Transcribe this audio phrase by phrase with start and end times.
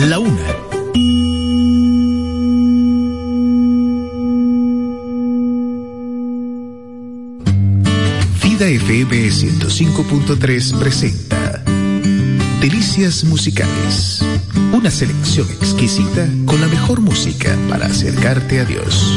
[0.00, 0.56] la una.
[8.42, 11.62] Vida FM 105.3 presenta
[12.60, 14.20] Delicias Musicales.
[14.72, 19.12] Una selección exquisita con la mejor música para acercarte a Dios.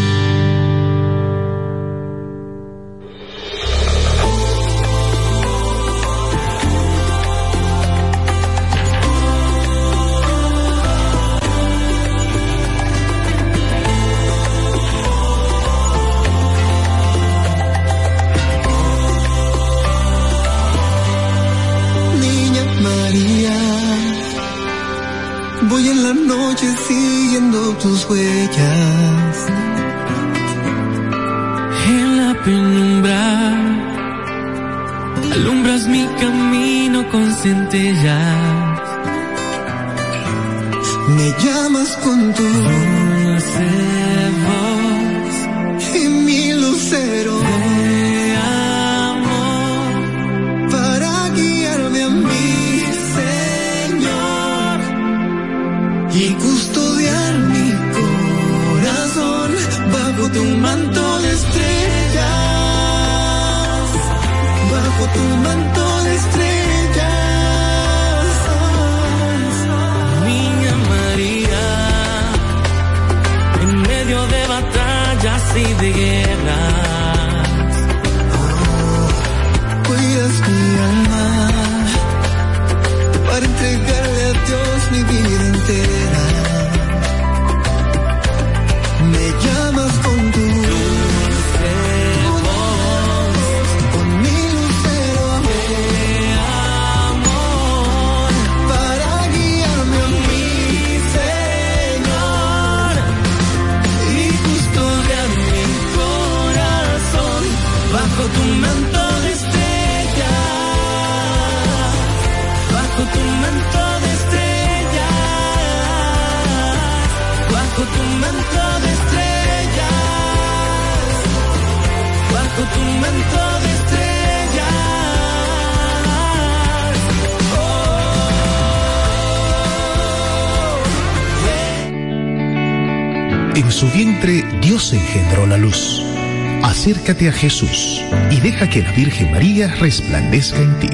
[136.88, 140.88] Acércate a Jesús y deja que la Virgen María resplandezca en ti.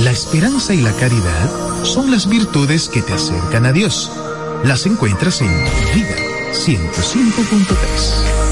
[0.00, 4.10] la esperanza y la caridad son las virtudes que te acercan a Dios.
[4.64, 5.52] Las encuentras en
[5.94, 6.16] Vida
[6.52, 8.51] 105.3.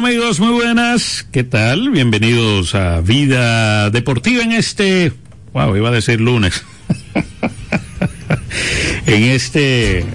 [0.00, 1.26] Amigos, muy buenas.
[1.30, 1.90] ¿Qué tal?
[1.90, 5.12] Bienvenidos a Vida Deportiva en este,
[5.52, 6.64] wow, iba a decir lunes.
[9.06, 10.06] en este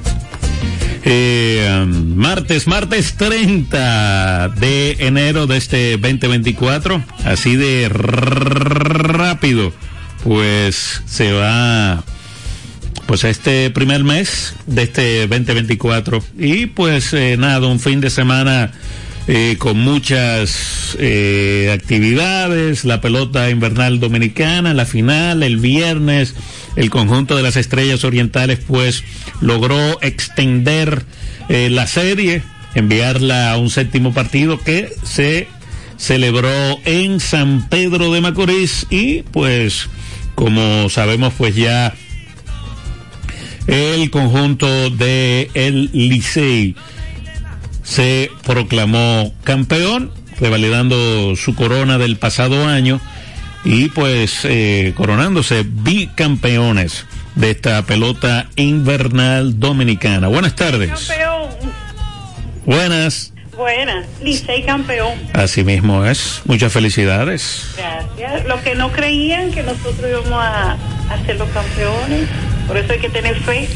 [1.04, 7.04] eh, um, martes, martes 30 de enero de este 2024.
[7.24, 9.72] Así de rápido,
[10.24, 12.04] pues se va
[13.06, 18.72] pues este primer mes de este 2024 y pues eh, nada, un fin de semana
[19.58, 26.36] con muchas eh, actividades, la pelota invernal dominicana, la final, el viernes,
[26.76, 29.04] el conjunto de las estrellas orientales pues
[29.42, 31.06] logró extender
[31.50, 32.44] eh, la serie,
[32.76, 35.48] enviarla a un séptimo partido que se
[35.98, 39.90] celebró en San Pedro de Macorís y pues
[40.36, 41.96] como sabemos pues ya
[43.66, 46.76] el conjunto de el Licey
[47.86, 53.00] se proclamó campeón, revalidando su corona del pasado año
[53.64, 57.06] y pues eh, coronándose bicampeones
[57.36, 60.28] de esta pelota invernal dominicana.
[60.28, 60.90] Buenas tardes.
[60.90, 61.50] Campeón.
[62.66, 63.32] Buenas.
[63.56, 65.14] Buenas, Licey campeón.
[65.32, 66.42] Así mismo es.
[66.44, 67.70] Muchas felicidades.
[67.78, 68.46] Gracias.
[68.46, 72.28] Los que no creían que nosotros íbamos a, a ser los campeones,
[72.68, 73.70] por eso hay que tener fe.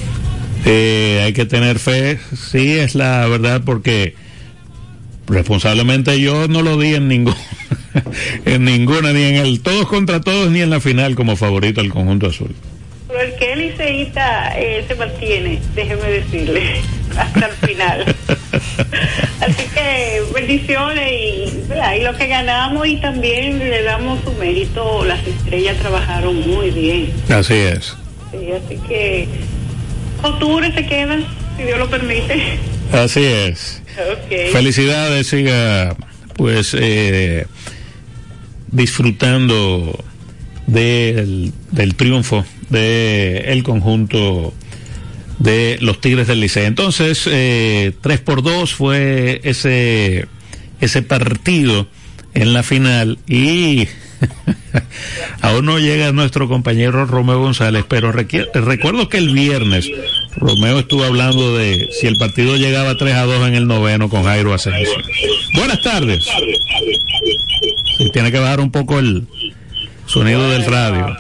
[0.66, 4.16] Eh, hay que tener fe, sí, es la verdad, porque
[5.28, 7.36] responsablemente yo no lo di en ningún,
[8.46, 11.90] en ninguna, ni en el todos contra todos, ni en la final como favorito al
[11.90, 12.54] conjunto azul.
[13.08, 16.82] Pero el que liceísta eh, se mantiene, déjeme decirle,
[17.18, 18.16] hasta el final.
[19.42, 25.78] Así que bendiciones y, lo que ganamos y también le damos su mérito, las estrellas
[25.78, 27.12] trabajaron muy bien.
[27.30, 27.96] Así es.
[28.32, 29.28] Sí, así que
[30.24, 31.26] octubre se quedan,
[31.58, 32.60] si Dios lo permite.
[32.92, 33.82] Así es.
[34.26, 34.52] Okay.
[34.52, 35.96] Felicidades, siga
[36.36, 37.46] pues eh,
[38.72, 40.04] disfrutando
[40.68, 44.54] del, del triunfo del el conjunto
[45.40, 46.66] de los Tigres del Liceo.
[46.66, 50.28] Entonces, eh, 3 por 2 fue ese,
[50.82, 51.88] ese partido
[52.34, 53.88] en la final y
[55.42, 59.90] aún no llega nuestro compañero Romeo González, pero recuerdo que el viernes
[60.36, 64.24] Romeo estuvo hablando de si el partido llegaba 3 a 2 en el noveno con
[64.24, 64.98] Jairo Asensio.
[65.56, 66.26] Buenas tardes.
[67.98, 69.26] Sí, tiene que bajar un poco el
[70.06, 71.18] sonido del radio.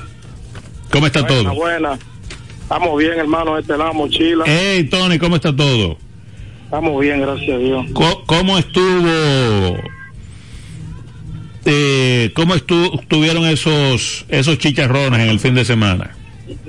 [0.92, 1.56] ¿Cómo está buena, todo?
[1.56, 2.00] Buena.
[2.62, 4.44] Estamos bien, hermano, este lado, mochila.
[4.46, 5.98] Hey, Tony, ¿cómo está todo?
[6.66, 7.86] Estamos bien, gracias a Dios.
[7.94, 9.78] ¿Cómo, cómo estuvo?
[11.66, 16.16] Eh, ¿Cómo estu estuvieron esos esos chicharrones en el fin de semana?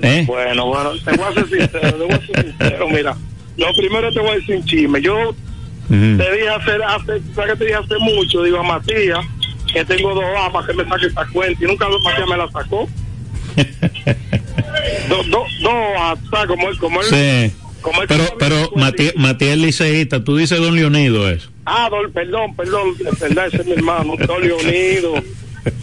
[0.01, 0.23] ¿Eh?
[0.27, 3.15] Bueno, bueno, te voy a ser sincero, te voy a ser sincero, mira.
[3.57, 5.01] Lo primero te voy a decir un chisme.
[5.01, 5.35] Yo
[5.89, 8.43] te dije hace, hace, ¿sabes que te dije hace mucho?
[8.43, 9.25] Digo a Matías
[9.71, 12.51] que tengo dos A para que me saque esta cuenta y nunca Matías me la
[12.51, 12.89] sacó.
[15.09, 16.17] Dos do, do A.
[16.47, 17.07] Como él, como él.
[17.07, 17.60] Sí.
[17.81, 18.79] Como Pero, pero cuenta.
[18.91, 21.49] Mati- Matías Liceísta, tú dices Don Leonido eso.
[21.65, 25.13] Ah, Dol, perdón, perdón, verdad, ese es mi hermano, Dolio Unido.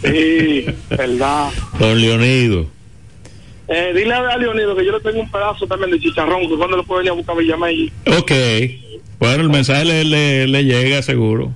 [0.03, 1.49] Sí, verdad.
[1.79, 2.67] Don Leonido.
[3.67, 6.75] Eh, dile a Leonido que yo le tengo un pedazo también de chicharrón, que cuando
[6.77, 7.91] lo puede venir a buscar a Villamey.
[8.17, 8.31] Ok.
[9.19, 11.53] Bueno, el mensaje le, le, le llega seguro.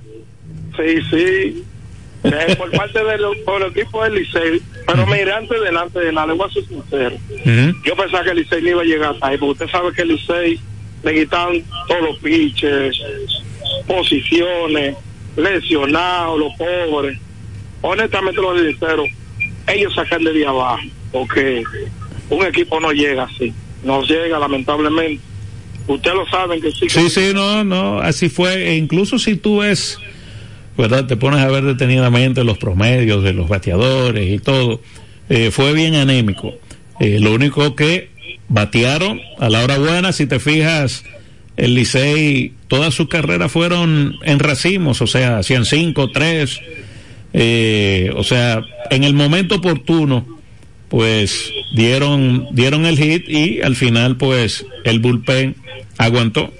[0.76, 1.62] Sí, sí.
[2.24, 4.60] Eh, por parte del por el equipo del Licey.
[4.86, 7.16] Pero mira, antes de antes de nada, le voy a ser sincero.
[7.30, 7.78] Ujú.
[7.84, 10.02] Yo pensaba que el Licey no iba a llegar hasta ahí, porque usted sabe que
[10.02, 10.60] el Licey
[11.02, 12.96] le quitan todos los pitches,
[13.86, 14.96] posiciones,
[15.36, 17.18] lesionados, los pobres.
[17.82, 19.08] Honestamente, los sinceros,
[19.66, 20.82] ellos sacan de día abajo,
[21.12, 21.62] porque
[22.30, 23.52] un equipo no llega así.
[23.82, 25.22] No llega, lamentablemente.
[25.86, 26.88] Ustedes lo saben que sí.
[26.88, 28.70] Sí, sí, no, no, así fue.
[28.70, 29.98] E incluso si tú ves,
[30.76, 31.06] ¿verdad?
[31.06, 34.80] Te pones a ver detenidamente los promedios de los bateadores y todo.
[35.28, 36.54] eh, fue bien anémico.
[37.00, 38.10] Eh, lo único que
[38.48, 41.04] batearon a la hora buena, si te fijas,
[41.56, 46.60] el Licey, todas sus carreras fueron en racimos, o sea, hacían cinco, tres,
[47.32, 50.26] eh, o sea, en el momento oportuno,
[50.88, 55.56] pues dieron, dieron el hit y al final, pues, el bullpen
[55.98, 56.52] aguantó.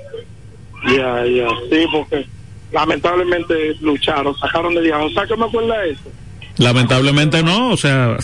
[0.86, 2.26] Ya, ya, sí, porque
[2.74, 4.98] lamentablemente lucharon, sacaron de día.
[4.98, 6.10] O sea, que me acuerda de eso.
[6.56, 8.16] Lamentablemente no, o sea,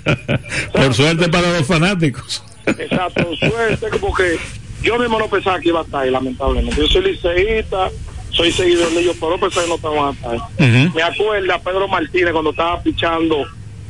[0.72, 2.44] por suerte para los fanáticos.
[2.66, 4.38] Exacto, suerte, porque
[4.82, 6.80] yo mismo no pensaba que iba a estar ahí, lamentablemente.
[6.80, 7.90] Yo soy liceísta,
[8.30, 10.38] soy seguidor de ellos, pero pensaba que no estaban a estar ahí.
[10.38, 10.96] Ujú.
[10.96, 13.44] Me acuerda Pedro Martínez cuando estaba pichando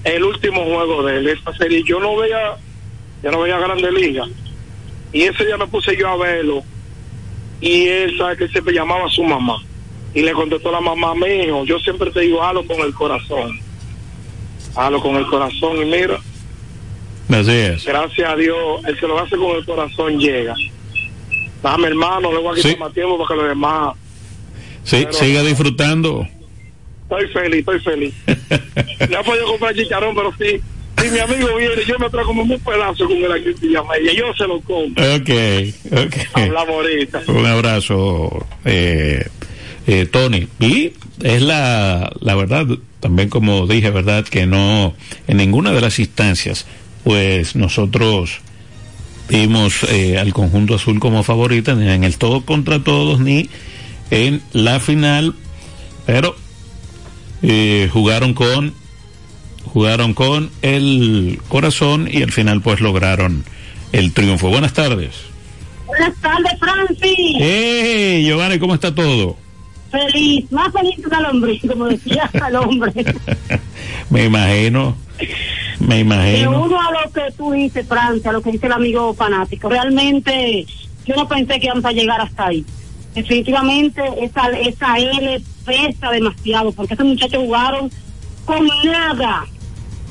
[0.04, 1.82] el último juego de él, esta serie.
[1.86, 2.56] Yo no veía,
[3.22, 4.24] yo no veía Grande Liga.
[5.12, 6.62] Y ese día me puse yo a verlo.
[7.60, 9.56] Y él sabe que siempre llamaba a su mamá.
[10.14, 13.58] Y le contestó la mamá, mi hijo, yo siempre te digo, halo con el corazón.
[14.76, 15.76] Halo con el corazón.
[15.82, 16.18] Y mira,
[17.28, 17.84] Así es.
[17.84, 18.56] gracias a Dios,
[18.86, 20.54] el que lo hace con el corazón llega.
[21.62, 22.76] Dame hermano, le voy a quitar Sí.
[22.78, 23.94] más tiempo para que los demás.
[24.84, 26.26] Sí, siga disfrutando.
[27.04, 28.14] Estoy feliz, estoy feliz.
[29.10, 30.60] No he podido comprar chicharrón, pero sí.
[31.02, 34.12] Si mi amigo viene, yo me traigo como un pedazo con el aquí Villamella.
[34.12, 35.04] Yo se lo compro.
[35.16, 35.30] Ok,
[35.92, 36.16] ok.
[36.34, 37.22] Hablamos ahorita.
[37.28, 39.26] Un abrazo, eh,
[39.86, 40.48] eh, Tony.
[40.60, 42.66] Y es la, la verdad,
[43.00, 44.94] también como dije, verdad, que no,
[45.26, 46.66] en ninguna de las instancias,
[47.02, 48.40] pues nosotros
[49.28, 53.48] vimos eh, al conjunto azul como favorita, ni en el todo contra todos, ni
[54.10, 55.34] en la final,
[56.06, 56.36] pero
[57.42, 58.74] eh, jugaron con
[59.64, 63.44] jugaron con el corazón y al final pues lograron
[63.92, 64.48] el triunfo.
[64.48, 65.10] Buenas tardes.
[65.86, 67.36] Buenas tardes, Francis.
[67.38, 69.36] ¡Hey, Giovanni, cómo está todo?
[69.94, 72.92] Feliz, más feliz que el hombre, como decía el hombre.
[74.10, 74.96] Me imagino,
[75.78, 76.62] me De imagino.
[76.64, 79.68] uno a lo que tú dices, Francia, lo que dice el amigo fanático.
[79.68, 80.66] Realmente,
[81.06, 82.64] yo no pensé que íbamos a llegar hasta ahí.
[83.14, 87.90] Definitivamente, esa, esa L pesa demasiado, porque esos muchachos jugaron
[88.44, 89.46] con nada.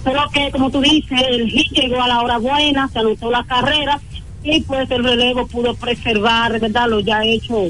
[0.03, 3.43] Solo que, como tú dices, el hit llegó a la hora buena, se anotó la
[3.43, 3.99] carrera
[4.43, 6.87] y pues el relevo pudo preservar, ¿verdad?
[6.89, 7.67] Lo ya hecho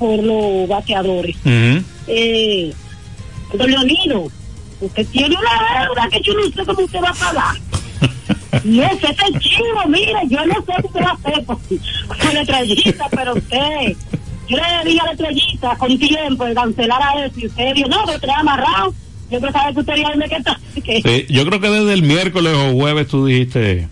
[0.00, 1.36] por los bateadores.
[1.36, 1.84] Ujú.
[2.08, 2.72] Eh,
[3.54, 4.26] don Leonido,
[4.80, 7.56] usted tiene una deuda que yo no sé cómo usted va a pagar.
[8.64, 11.58] No sé, ese es chivo, mire, yo no sé usted va a hacer con,
[12.34, 13.96] la estrellita, pero usted,
[14.48, 17.88] yo le dije a la estrellita con tiempo de cancelar a eso y usted dijo,
[17.88, 18.92] no, pero te amarrado.
[19.30, 20.60] Yo saber que usted ya dónde que está.
[20.84, 23.88] que- Sí, yo creo que desde el miércoles o jueves tú dijiste,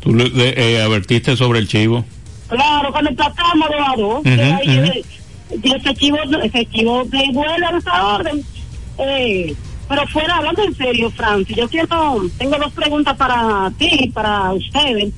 [0.00, 2.04] tú le- eh, advertiste sobre el chivo.
[2.52, 3.32] Claro, cuando a
[4.22, 4.92] que ahí, ujú.
[4.92, 5.04] eh,
[5.62, 8.44] y ese chivo, ese chivo de vuelo en esa orden.
[8.98, 9.54] Eh,
[9.88, 15.12] pero fuera, hablando en serio, Francis, yo quiero, tengo dos preguntas para ti para ustedes.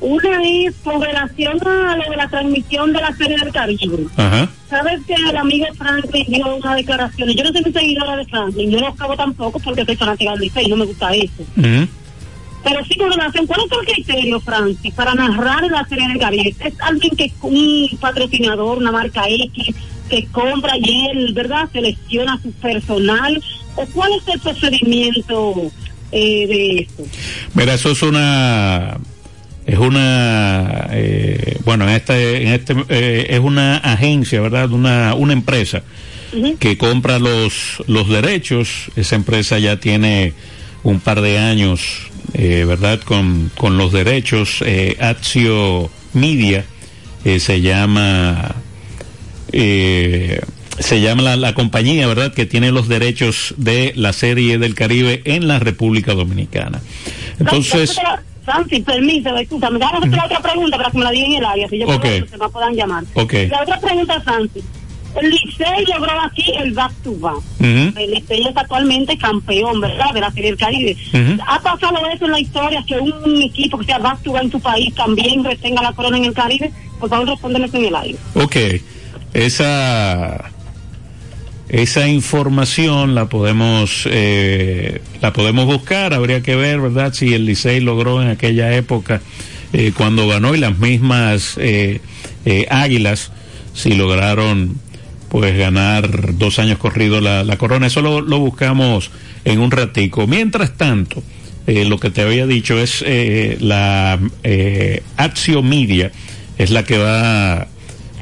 [0.00, 4.06] Una es con relación a lo de la transmisión de la Serie del Caribe.
[4.16, 4.48] Ajá.
[4.68, 7.30] Sabes que el amigo Franklin dio una declaración.
[7.30, 10.40] Yo no soy seguidora de Franklin, yo no lo acabo tampoco porque soy fanática del
[10.40, 11.44] Licey, no me gusta eso.
[12.64, 16.54] Pero sí con relación, ¿cuál es el criterio, Francis, para narrar la Serie del Caribe?
[16.58, 19.74] ¿Es alguien que es un patrocinador, una marca X,
[20.08, 23.42] que compra y él, ¿verdad?, selecciona su personal.
[23.76, 25.70] ¿O cuál es el procedimiento
[26.12, 27.04] eh, de esto?
[27.54, 28.98] Mira, eso es una
[29.66, 35.32] es una eh, bueno en este en este eh, es una agencia verdad una una
[35.32, 35.82] empresa
[36.58, 40.34] que compra los los derechos esa empresa ya tiene
[40.82, 46.64] un par de años eh, verdad con con los derechos eh, Axio Media
[47.24, 48.54] eh, se llama
[49.52, 50.40] eh,
[50.78, 55.22] se llama la, la compañía, ¿verdad?, que tiene los derechos de la serie del Caribe
[55.24, 56.80] en la República Dominicana.
[57.38, 57.96] Entonces,
[58.44, 61.68] Francis, permíteme, escúchame, hacer la otra pregunta para que me la digan en el área,
[61.68, 62.00] si yo Ok.
[62.00, 63.04] creo que se me puedan llamar.
[63.14, 63.32] Ok.
[63.48, 64.64] La otra pregunta, Francis.
[65.20, 67.40] El Licey logró aquí el back to back.
[67.60, 70.12] El Licey es actualmente campeón, ¿verdad?
[70.12, 70.96] De la Serie del Caribe.
[71.46, 74.50] ¿Ha pasado eso en la historia que un equipo que sea back to back en
[74.50, 76.72] tu país también retenga la corona en el Caribe?
[76.98, 78.18] Por favor, respóndeme en el aire.
[78.34, 78.56] ok,
[79.34, 80.50] esa
[81.68, 87.80] esa información la podemos eh, la podemos buscar, habría que ver, ¿verdad?, si el Licey
[87.80, 89.22] logró en aquella época
[89.72, 92.00] eh, cuando ganó y las mismas eh,
[92.44, 93.32] eh, Águilas
[93.72, 94.76] si lograron
[95.34, 97.88] pues ganar dos años corridos la, la corona.
[97.88, 99.10] Eso lo, lo buscamos
[99.44, 100.28] en un ratico.
[100.28, 101.24] Mientras tanto,
[101.66, 106.12] eh, lo que te había dicho es eh, la eh, Axio Media
[106.56, 107.66] es la que va,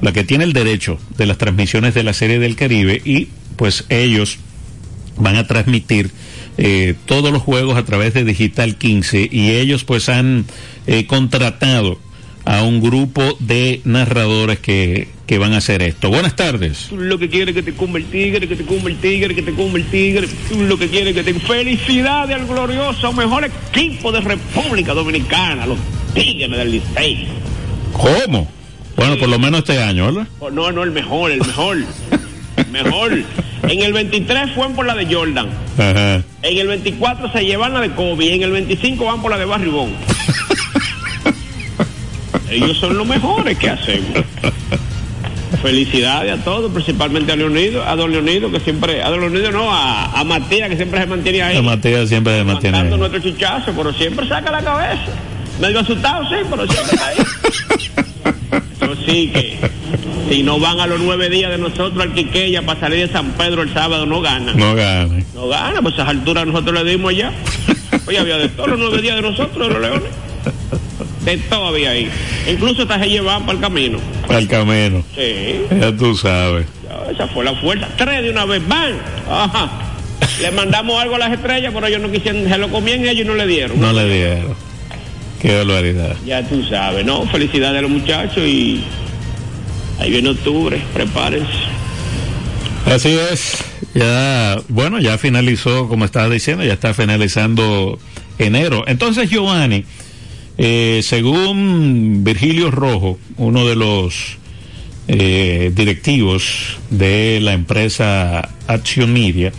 [0.01, 3.85] la que tiene el derecho de las transmisiones de la Serie del Caribe y pues
[3.91, 4.39] ellos
[5.19, 6.13] van a transmitir
[6.57, 10.47] eh, todos los juegos a través de Digital 15 y ellos pues han
[10.87, 11.99] eh, contratado
[12.45, 16.11] a un grupo de narradores que, que van a hacer esto.
[16.11, 16.91] Buenas tardes.
[16.93, 19.53] Lo que quieres que te cumba el tigre, que te cumba el tigre, que te
[19.53, 20.29] cumba el tigre.
[20.57, 21.33] Lo que quieres que te...
[21.35, 25.79] Felicidades al glorioso mejor equipo de República Dominicana, los
[26.15, 27.27] Tigres del Licey.
[27.93, 28.49] ¿Cómo?
[28.97, 30.29] Bueno, por lo menos este año, ¿verdad?
[30.39, 31.79] Oh, no, no, el mejor, el mejor.
[32.57, 33.23] El mejor.
[33.63, 35.49] En el 23 fue por la de Jordan.
[35.79, 36.23] Ajá.
[36.43, 38.35] En el 24 se llevan la de Kobe.
[38.35, 39.93] En el 25 van por la de Barribón.
[42.53, 44.25] Ellos son los mejores que hacemos.
[45.63, 49.73] Felicidades a todos, principalmente a Leonido, a don Leonido, que siempre, a don Leonido no,
[49.73, 51.55] a, a Matías, que siempre se mantiene ahí.
[51.57, 52.89] La Matías siempre se mantiene ahí.
[52.89, 55.03] nuestro chichazo, pero siempre saca la cabeza.
[55.61, 57.17] Medio asustado, sí, pero siempre está ahí.
[58.81, 59.59] Eso sí que
[60.29, 63.33] si no van a los nueve días de nosotros al Quiqueya para salir de San
[63.33, 64.57] Pedro el sábado, no ganan.
[64.57, 65.25] No gane.
[65.35, 67.31] No gana, pues a esas alturas nosotros le dimos ya.
[68.07, 70.11] Oye, había de todos los nueve días de nosotros, los leones.
[71.25, 72.11] De todo había ahí.
[72.49, 73.99] Incluso hasta se llevaban para el camino.
[74.27, 75.05] Para el camino.
[75.15, 76.67] Sí, Ya tú sabes.
[77.13, 77.89] esa fue la fuerza.
[77.97, 78.95] Tres de una vez, van.
[79.31, 79.71] Ajá.
[80.41, 83.29] Le mandamos algo a las estrellas, pero ellos no quisieron, se lo comían ellos y
[83.29, 83.81] no le dieron.
[83.81, 84.55] No le dieron.
[85.41, 86.17] Qué barbaridad.
[86.27, 87.27] Ya tú sabes, ¿no?
[87.27, 88.83] Felicidades a los muchachos y
[89.99, 91.47] Ahí viene octubre, prepárense.
[92.87, 93.59] Así es.
[93.95, 97.99] Ya, bueno, ya finalizó, como estaba diciendo, ya está finalizando
[98.39, 98.83] enero.
[98.89, 99.85] Entonces, Giovanni,
[100.65, 104.39] eh, según Virgilio Rojo, uno de los
[105.09, 109.53] eh, directivos de la empresa Action Media,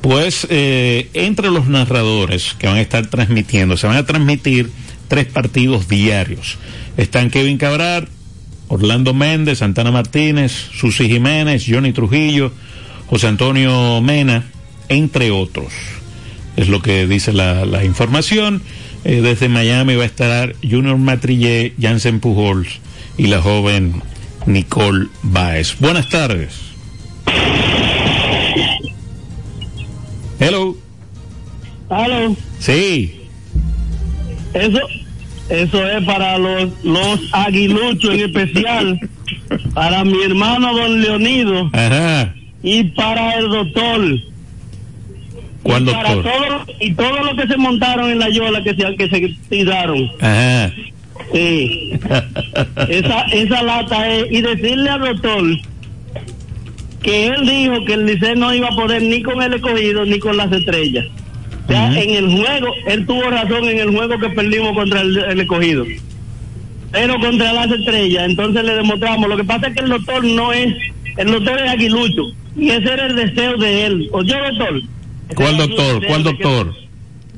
[0.00, 4.70] pues eh, entre los narradores que van a estar transmitiendo, se van a transmitir
[5.08, 6.56] tres partidos diarios.
[6.96, 8.08] Están Kevin Cabral,
[8.68, 12.52] Orlando Méndez, Santana Martínez, Susi Jiménez, Johnny Trujillo,
[13.08, 14.44] José Antonio Mena,
[14.88, 15.72] entre otros.
[16.56, 18.62] Es lo que dice la información.
[19.04, 22.80] Eh, desde Miami va a estar Junior Matrillé, Jansen Pujols
[23.16, 24.02] y la joven
[24.46, 25.76] Nicole Baez.
[25.78, 26.60] Buenas tardes.
[30.40, 30.76] Hello.
[31.90, 33.14] Aló, Sí.
[34.52, 34.78] eso,
[35.48, 39.00] eso es para los, los aguiluchos en especial,
[39.74, 42.34] para mi hermano don Leonido Ajá.
[42.62, 44.18] y para el doctor.
[45.68, 48.96] ¿Cuál y para todo- y todos los que se montaron en la yola que se,
[48.96, 50.10] que se tiraron.
[50.20, 50.72] Ajá.
[51.32, 51.92] Sí.
[52.88, 55.42] esa, esa lata es, y decirle al doctor
[57.02, 60.18] que él dijo que el Liceo no iba a poder ni con el escogido ni
[60.18, 61.06] con las estrellas.
[61.66, 65.16] O sea, en el juego, él tuvo razón en el juego que perdimos contra el,
[65.18, 65.84] el escogido.
[66.92, 69.28] Pero contra las estrellas, entonces le demostramos.
[69.28, 70.74] Lo que pasa es que el doctor no es,
[71.18, 72.22] el doctor es aguilucho.
[72.56, 74.08] Y ese era el deseo de él.
[74.12, 74.80] ¿Oye, doctor?
[75.34, 76.06] ¿Cuál doctor?
[76.06, 76.74] ¿Cuál de doctor?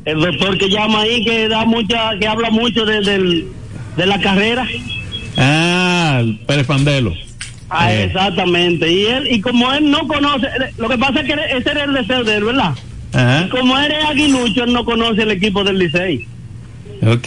[0.06, 3.46] el doctor que llama ahí que da mucha que habla mucho de, del-
[3.96, 4.66] de la carrera
[5.36, 7.12] Ah, el Pérez Pandelo.
[7.68, 8.04] ah, Eh.
[8.04, 10.46] exactamente y él y como él no conoce
[10.78, 12.72] lo que pasa es que ese era el deseo de él verdad
[13.12, 13.44] Ajá.
[13.46, 16.26] y como él es aguilucho él no conoce el equipo del Licey
[17.06, 17.24] Ok.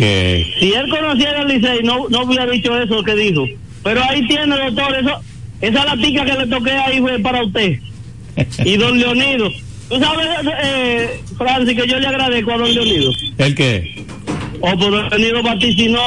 [0.60, 3.46] si él conociera el Licey no no hubiera dicho eso que dijo
[3.84, 5.20] pero ahí tiene doctor eso
[5.62, 7.78] esa latica que le toqué ahí fue para usted
[8.66, 9.50] y don Leonido
[9.94, 10.28] tú sabes
[10.64, 14.04] eh, Francis que yo le agradezco a don Leonido ¿El qué?
[14.60, 16.02] o por don Leonido vaticinó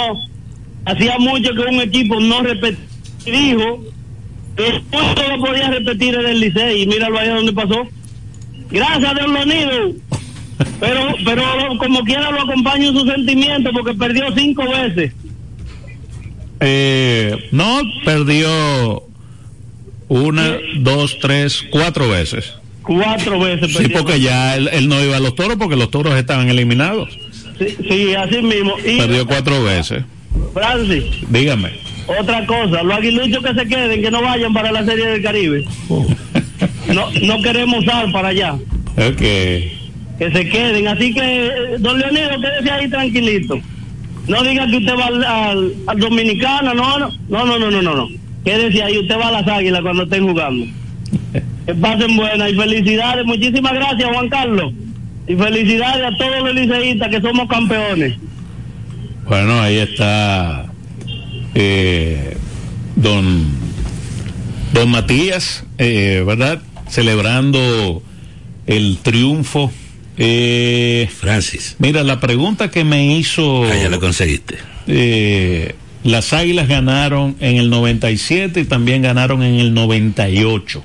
[0.84, 2.84] hacía mucho que un equipo no repetía
[3.24, 3.84] dijo
[4.56, 7.86] que no lo podía repetir en el Licey y míralo ahí donde pasó
[8.70, 9.92] gracias don Leonido
[10.80, 11.44] pero pero
[11.78, 15.12] como quiera lo acompaño en su sentimiento porque perdió cinco veces
[16.58, 19.02] Eh, no, perdió
[20.08, 22.54] una, dos, tres, cuatro veces.
[22.86, 23.74] Cuatro veces.
[23.74, 27.08] Sí, porque ya él, él, no iba a los toros porque los toros estaban eliminados.
[27.58, 28.74] Sí, sí así mismo.
[28.78, 30.04] Y Perdió cuatro veces.
[30.54, 31.04] Francis.
[31.28, 31.72] Dígame.
[32.06, 35.64] Otra cosa, los aguiluchos que se queden, que no vayan para la Serie del Caribe.
[35.88, 36.06] Oh.
[36.94, 38.52] No, no queremos ir para allá.
[38.52, 39.18] Ok.
[39.18, 40.86] Que se queden.
[40.86, 43.60] Así que, eh, don Leonido, quédese ahí tranquilito.
[44.28, 48.08] No diga que usted va al, al, Dominicana, no, no, no, no, no, no, no.
[48.44, 50.66] Quédese ahí, usted va a las águilas cuando estén jugando.
[51.66, 53.24] Que pasen buenas y felicidades.
[53.26, 54.72] Muchísimas gracias, Juan Carlos.
[55.28, 58.14] Y felicidades a todos los liceístas que somos campeones.
[59.28, 60.66] Bueno, ahí está
[61.54, 62.36] eh,
[62.94, 63.44] don,
[64.72, 66.60] don Matías, eh, ¿verdad?
[66.88, 68.02] Celebrando
[68.66, 69.72] el triunfo.
[70.18, 73.64] Eh, Francis, mira, la pregunta que me hizo...
[73.64, 74.54] ah, ya lo conseguiste.
[74.86, 80.84] eh, las Águilas ganaron en el 97 y también ganaron en el 98.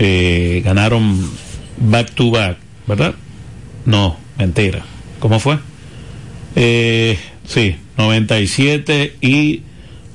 [0.00, 1.28] Eh, ganaron
[1.76, 2.56] back to back,
[2.86, 3.14] ¿verdad?
[3.84, 4.84] No, mentira.
[5.18, 5.58] ¿Cómo fue?
[6.54, 9.62] Eh, sí, 97 y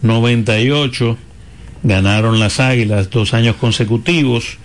[0.02, 1.18] 98
[1.84, 4.58] ganaron las Águilas dos años consecutivos.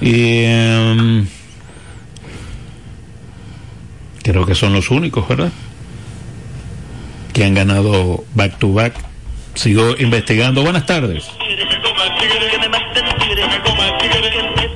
[0.00, 1.26] Y em,
[4.22, 5.50] creo que son los únicos, ¿verdad?
[7.32, 8.94] Que han ganado back to back.
[9.54, 10.62] Sigo investigando.
[10.62, 11.24] Buenas tardes.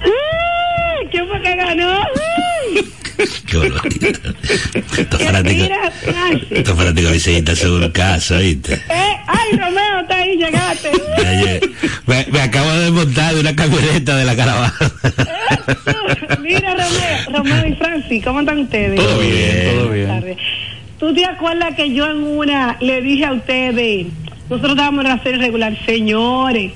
[0.04, 1.08] ¡Uy!
[1.10, 2.00] ¿Quién fue que ganó?
[3.46, 4.34] Qué barbaridad.
[4.96, 5.68] Estos ¡Qué fanáticos,
[6.50, 8.74] estos fanáticos liceístas son un caso, ¿viste?
[8.74, 10.90] Eh, ¡Ay, Romeo, está ahí, llegaste!
[12.06, 14.74] Me, me acabo de montar de una camioneta de la caravana.
[16.40, 18.96] Mira, Romeo, Romeo y Francis, ¿cómo están ustedes?
[18.96, 20.36] Todo bien, todo bien.
[20.98, 24.06] ¿Tú te acuerdas que yo en una le dije a ustedes,
[24.48, 26.72] nosotros estábamos en la serie regular, señores,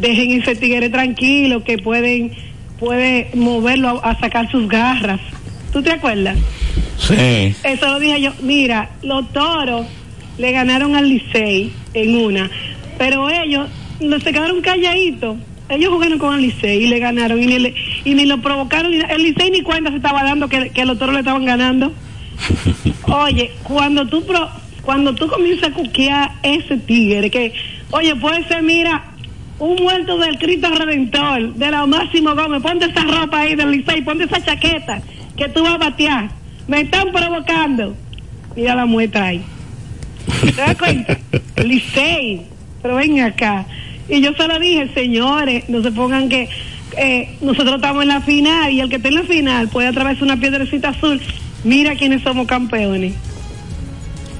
[0.00, 2.32] dejen ese tigre tranquilo que pueden
[2.78, 5.20] puede moverlo a, a sacar sus garras?
[5.72, 6.36] ¿Tú te acuerdas?
[6.98, 7.54] Sí.
[7.64, 8.32] Eso lo dije yo.
[8.42, 9.86] Mira, los toros
[10.38, 12.50] le ganaron al Licey en una,
[12.98, 13.68] pero ellos
[14.00, 15.36] no se quedaron calladitos.
[15.68, 18.90] Ellos jugaron con el Licey y le ganaron y ni, le- y ni lo provocaron.
[18.92, 21.92] ni- el Licey ni cuenta se estaba dando que, que los toros le estaban ganando.
[23.04, 24.50] Oye, cuando tú pro-
[24.82, 27.52] cuando tú comienzas a cuquear ese tigre, que,
[27.90, 29.04] oye, puede ser, mira,
[29.58, 32.62] un muerto del Cristo Redentor, de la Máximo Gómez.
[32.62, 35.00] Ponte esa ropa ahí del Licey, ponte esa chaqueta
[35.36, 36.30] que tú vas a batear.
[36.68, 37.94] Me están provocando.
[38.54, 39.42] Mira la muestra ahí.
[40.42, 41.18] ¿Te das cuenta?
[41.64, 42.42] Licey,
[42.82, 43.66] pero ven acá.
[44.08, 46.48] Y yo se lo dije, señores, no se pongan que
[46.96, 50.22] eh, nosotros estamos en la final y el que esté en la final puede atravesar
[50.24, 51.20] una piedrecita azul.
[51.64, 53.14] Mira quiénes somos campeones.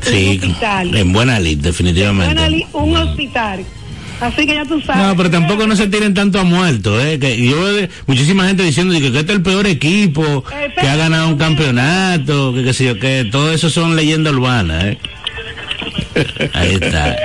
[0.02, 0.38] Sí,
[0.94, 2.33] en buena lid, definitivamente.
[2.35, 3.64] Buena li- un hospital.
[4.20, 5.07] Así que ya tú sabes.
[5.07, 7.18] No, pero tampoco no se tiren tanto a muertos, ¿eh?
[7.18, 10.42] Que yo veo muchísima gente diciendo que, que este es el peor equipo,
[10.81, 14.85] que ha ganado un campeonato, que qué sé yo, que todo eso son leyendas urbanas,
[14.85, 14.98] ¿eh?
[16.55, 17.16] Ahí está.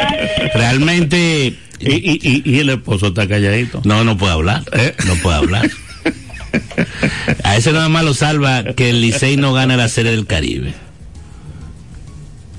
[0.53, 1.55] Realmente...
[1.79, 3.81] Y, y, y, y el esposo está calladito.
[3.85, 4.63] No, no puede hablar.
[5.07, 5.69] No puede hablar.
[7.43, 10.73] A ese nada más lo salva que el Licey no gane la Serie del Caribe.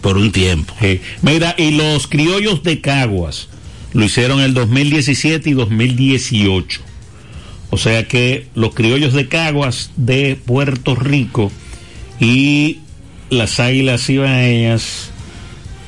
[0.00, 0.74] Por un tiempo.
[0.80, 1.00] Sí.
[1.20, 3.48] Mira, y los criollos de Caguas
[3.92, 6.80] lo hicieron el 2017 y 2018.
[7.70, 11.50] O sea que los criollos de Caguas de Puerto Rico
[12.20, 12.80] y
[13.30, 15.10] las águilas ibaeñas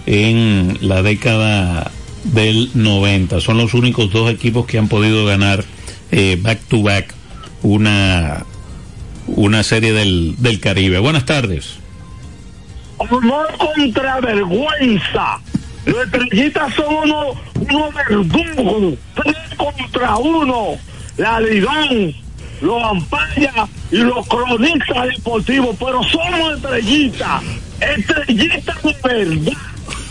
[0.06, 1.90] en la década
[2.24, 5.64] del 90 son los únicos dos equipos que han podido ganar
[6.10, 7.14] eh, back to back
[7.62, 8.44] una
[9.26, 10.98] una serie del, del Caribe.
[10.98, 11.76] Buenas tardes.
[12.98, 15.40] Honor contra vergüenza.
[15.87, 18.99] Los estrellitas son unos uno verdugos.
[19.14, 20.77] Tres contra uno.
[21.16, 22.14] La Lidón,
[22.61, 23.53] los Ampaya
[23.90, 25.77] y los cronistas deportivos.
[25.79, 27.42] Pero somos estrellitas.
[27.81, 29.53] Estrellitas de verdad.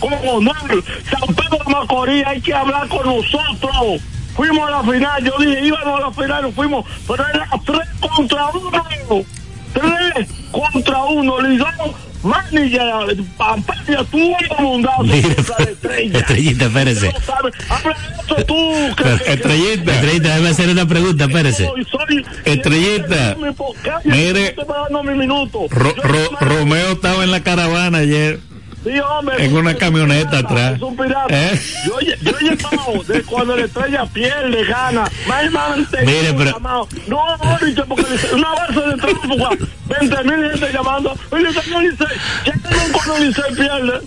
[0.00, 0.84] Con honor.
[1.10, 4.00] San Pedro Macorís, hay que hablar con nosotros.
[4.36, 7.88] Fuimos a la final, yo dije, íbamos a la final, nos fuimos, pero era tres
[8.00, 9.24] contra uno.
[9.72, 11.72] Tres contra uno, Lidón,
[12.24, 15.16] manager, Pampaya, tú la
[15.70, 16.18] estrella.
[16.18, 17.12] Estrellita, espérese.
[18.28, 18.54] No tú.
[18.96, 19.94] que- que- Estrellita.
[19.94, 21.66] Estrellita, déjame hacer una pregunta, espérese.
[21.66, 23.36] soy- Estrellita.
[24.04, 24.54] Mire.
[24.90, 25.68] mi.
[25.70, 28.40] Ro- Ro- Romeo estaba en la caravana ayer.
[28.84, 30.74] Sí, hombre, En una un camioneta pirata, atrás.
[30.76, 31.26] Es un pirata.
[31.30, 31.60] ¿Eh?
[31.86, 35.04] Yo, he- yo he llamado de cuando la estrella pierde, gana.
[35.26, 35.50] Más
[36.04, 36.88] Mire, pero- llamado.
[37.06, 39.48] No, ahorita, porque dice, una base de tránsito,
[39.88, 41.16] 20 mil gente llamando.
[41.30, 42.06] Oye, señor Licey,
[42.44, 44.00] ¿qué tengo cuando Licey pierde?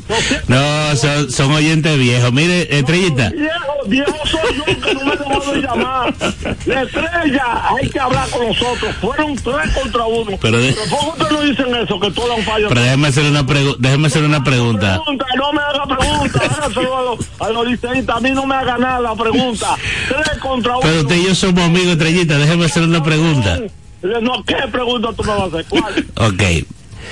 [0.48, 2.32] No, son, son oyentes viejos.
[2.32, 3.30] Mire, Estrellita.
[3.30, 6.14] Viejo, viejo soy yo que no me dejó de llamar.
[6.68, 7.44] La estrella,
[7.80, 8.96] hay que hablar con nosotros.
[9.02, 10.38] Fueron tres contra uno.
[10.40, 12.00] Pero de- ¿por qué ustedes no dicen eso?
[12.00, 12.70] Que todos han fallado.
[12.70, 14.67] Pero déjeme hacer una, pregu- déjeme hacer una pregunta.
[14.76, 18.56] Pregunta, no me haga pregunta, hágaselo a los, a los liceístas, a mí no me
[18.56, 19.76] haga nada la pregunta.
[20.08, 20.82] Tres contra uno.
[20.82, 22.38] Pero usted y yo somos amigos, Estrellita.
[22.38, 23.60] Déjeme hacer una pregunta.
[24.22, 25.66] No, ¿qué pregunta tú me vas a hacer?
[25.66, 26.06] ¿Cuál?
[26.16, 26.44] Ok.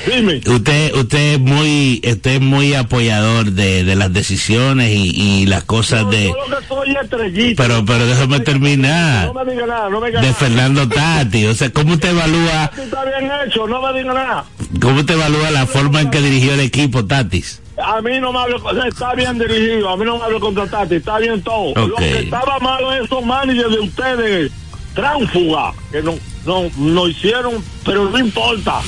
[0.05, 0.41] Dime.
[0.45, 5.10] Usted, usted es muy, usted es muy apoyador de, de las decisiones y,
[5.41, 9.27] y las cosas de, Yo lo que soy pero, pero déjame terminar.
[9.34, 10.34] No me diga nada, no me diga De.
[10.34, 11.45] Fernando Tati.
[11.45, 14.45] O sea, ¿cómo usted evalúa, Está bien hecho, no me diga nada.
[14.81, 17.62] cómo usted evalúa la forma en que dirigió el equipo Tatis?
[17.84, 18.55] A mí no me hable,
[18.88, 21.73] está bien dirigido, a mí no me hable contra Tati, está bien todo.
[21.75, 21.99] Lo Ok.
[21.99, 24.51] que estaba malo es esos managers de ustedes,
[24.95, 28.81] tránfuga, que no, no, no hicieron, pero no importa.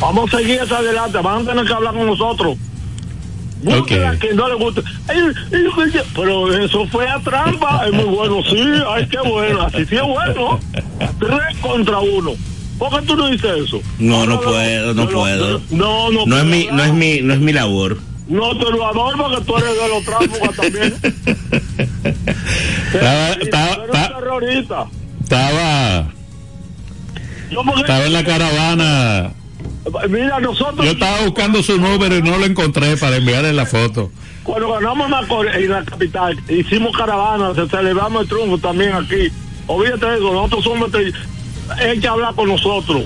[0.00, 2.56] Vamos a seguir hacia adelante, van a tener que hablar con nosotros.
[3.62, 4.54] A quien no le
[5.08, 5.20] ay,
[6.14, 10.02] Pero eso fue a trampa, es muy bueno, sí, ay, qué bueno, así sí es
[10.02, 10.58] bueno.
[11.18, 12.32] Tres contra uno.
[12.78, 13.82] ¿Por qué tú no dices eso?
[13.98, 15.60] No, no puedo, no puedo.
[15.70, 17.98] No, no No es mi, no es mi, no es mi labor.
[18.28, 20.94] No te lo adoro porque tú eres de los tránsfugas también.
[23.42, 24.86] Estaba, terrorista.
[25.30, 26.10] Estaba,
[27.78, 29.32] estaba en la caravana.
[30.08, 34.10] Mira, nosotros Yo estaba buscando su número y no lo encontré para enviarle la foto.
[34.42, 39.28] cuando ganamos en Macorís, en la capital, hicimos caravana, se celebramos el triunfo también aquí.
[39.68, 40.90] Olvídate de eso, nosotros somos
[41.78, 43.04] Hay que hablar con nosotros.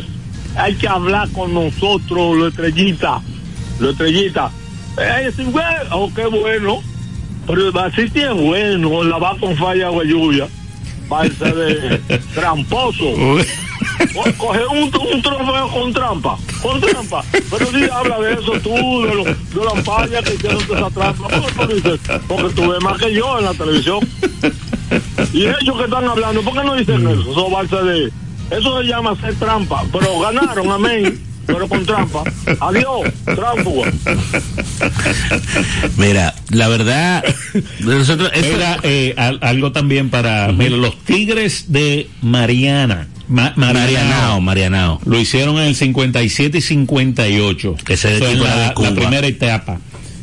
[0.57, 3.21] Hay que hablar con nosotros, los estrellitas.
[3.81, 4.51] Los estrellitas.
[4.97, 6.81] Eh, sí, güey, oh, qué bueno.
[7.47, 10.49] Pero así tiene bueno, la va con falla y lluvia.
[11.13, 11.99] Va a ser de
[12.35, 13.05] tramposo.
[14.15, 17.23] Co- Coger un, un trofeo con trampa, con trampa.
[17.33, 21.29] Pero sí habla de eso tú, de, lo, de la ampalla que hicieron esa trampa.
[21.29, 22.01] ¿Por qué dices?
[22.27, 24.01] Porque tú ves más que yo en la televisión.
[25.33, 27.21] Y ellos que están hablando, ¿por qué no dicen eso?
[27.31, 28.13] Eso va a ser de...
[28.51, 29.85] Eso se llama hacer trampa.
[29.93, 31.21] Pero ganaron, amén.
[31.47, 32.23] Pero con trampa.
[32.61, 33.93] Adiós, tránsfuga.
[35.97, 37.25] Mira, la verdad,
[37.81, 43.09] nosotros, eso- Era eh, al- algo también para mira, los Tigres de Mariana.
[43.29, 45.01] Ma- Marianao, Marianao.
[45.07, 47.77] Lo hicieron en el 57 y 58.
[47.89, 48.91] Ese es el equipo de la, Cuba.
[48.91, 49.79] la primera etapa.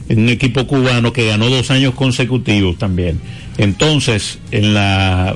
[0.10, 3.20] En un equipo cubano que ganó dos años consecutivos también.
[3.58, 5.36] Entonces, en la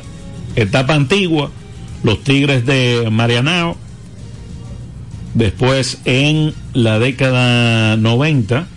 [0.56, 1.50] etapa antigua,
[2.04, 3.78] los Tigres de Marianao,
[5.36, 8.67] después en la década 90,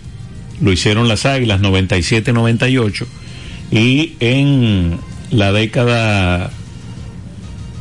[0.61, 3.05] lo hicieron las Águilas 97-98,
[3.71, 4.99] y en
[5.31, 6.51] la década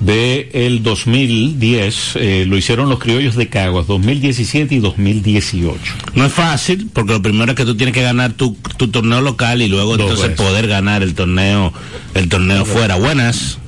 [0.00, 5.80] de el 2010 eh, lo hicieron los criollos de Caguas 2017 y 2018
[6.14, 9.20] No es fácil, porque lo primero es que tú tienes que ganar tu, tu torneo
[9.22, 10.46] local y luego Dos entonces veces.
[10.46, 11.72] poder ganar el torneo,
[12.14, 12.94] el torneo fuera.
[12.96, 13.58] Buenas.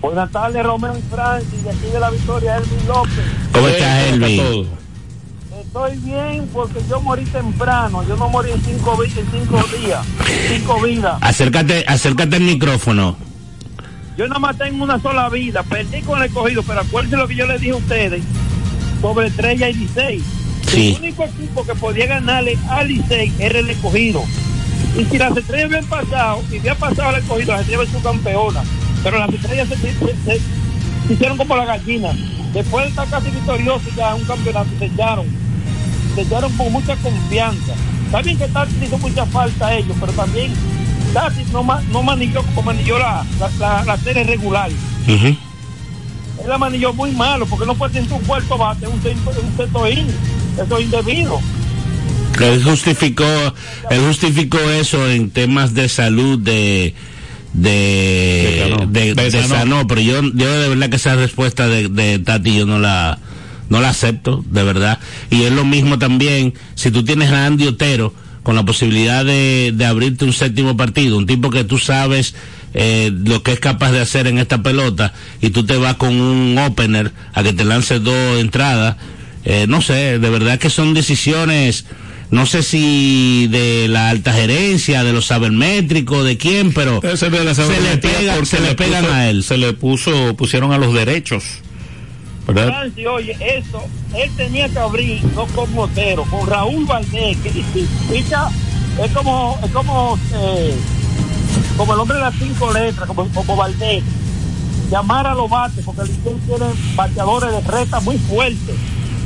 [0.00, 3.24] Buenas tardes, Romeo y Francis, de aquí de la Victoria, Elvin López.
[3.52, 4.68] ¿Cómo estás, Elvin?
[5.60, 10.06] Estoy bien porque yo morí temprano, yo no morí en cinco, en cinco días,
[10.48, 11.18] cinco vidas.
[11.20, 13.16] Acércate, acércate al micrófono.
[14.16, 17.34] Yo nada más tengo una sola vida, perdí con el escogido, pero acuérdense lo que
[17.34, 18.22] yo les dije a ustedes
[19.00, 20.22] sobre Estrella y Licey.
[20.70, 20.94] Sí.
[20.94, 24.22] El único equipo que podía ganarle a Licey era el escogido.
[24.98, 28.66] Y si las estrellas habían pasado, y había pasado el escogido, las estrellas son campeonas.
[29.06, 30.40] Pero las estrellas se, se- se-
[31.06, 32.08] se hicieron como la gallina.
[32.52, 35.26] Después de estar casi victoriosos ya en un campeonato, se echaron.
[36.16, 37.72] Se echaron con mucha confianza.
[38.06, 40.52] Está bien que Tati hizo mucha falta a ellos, pero también
[41.12, 44.70] Tati no, no manilló como manilló la, la, la, la serie regular.
[45.06, 45.26] Ujú.
[45.26, 45.36] Él
[46.48, 50.06] la manilló muy malo, porque no puede tener un cuarto bate, un, un in.
[50.60, 51.40] Eso es indebido.
[52.40, 53.24] Él justificó,
[53.90, 56.94] él justificó eso en temas de salud de
[57.56, 59.42] de de, de.
[59.48, 63.18] Sanó, pero yo, yo de verdad que esa respuesta de, de Tati yo no la
[63.68, 64.98] no la acepto, de verdad.
[65.30, 69.72] Y es lo mismo también si tú tienes a Andy Otero con la posibilidad de,
[69.74, 72.34] de abrirte un séptimo partido, un tipo que tú sabes
[72.74, 76.20] eh, lo que es capaz de hacer en esta pelota y tú te vas con
[76.20, 78.96] un opener a que te lance dos entradas,
[79.44, 81.86] eh, no sé, de verdad que son decisiones,
[82.30, 87.26] no sé si de la alta gerencia, de los sabermétricos, de quién, pero la se
[87.80, 89.42] le, pega, se le pegan puso- a él.
[89.44, 91.44] Se le puso, pusieron a los derechos.
[92.46, 92.68] ¿Verdad?
[92.80, 93.82] Francis, oye, eso,
[94.16, 97.50] él tenía que abrir, no con Motero, con Raúl Valdés, que
[98.12, 98.48] ficha,
[99.04, 100.72] es como, es como, eh,
[101.76, 104.04] como el hombre de las cinco letras, como, como Valdés,
[104.92, 108.76] llamar a los bates, porque el tiene bateadores de reta muy fuertes,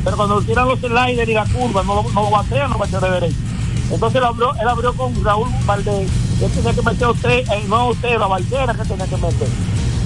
[0.05, 3.15] pero cuando tiran los sliders y la curva, no, lo- no lo batean los bateadores
[3.15, 3.41] de derecha.
[3.93, 6.09] Entonces él abrió, él abrió con Raúl Valdés,
[6.43, 9.49] él tenía que meter usted, eh, no usted, la Valdera que tenía que meter.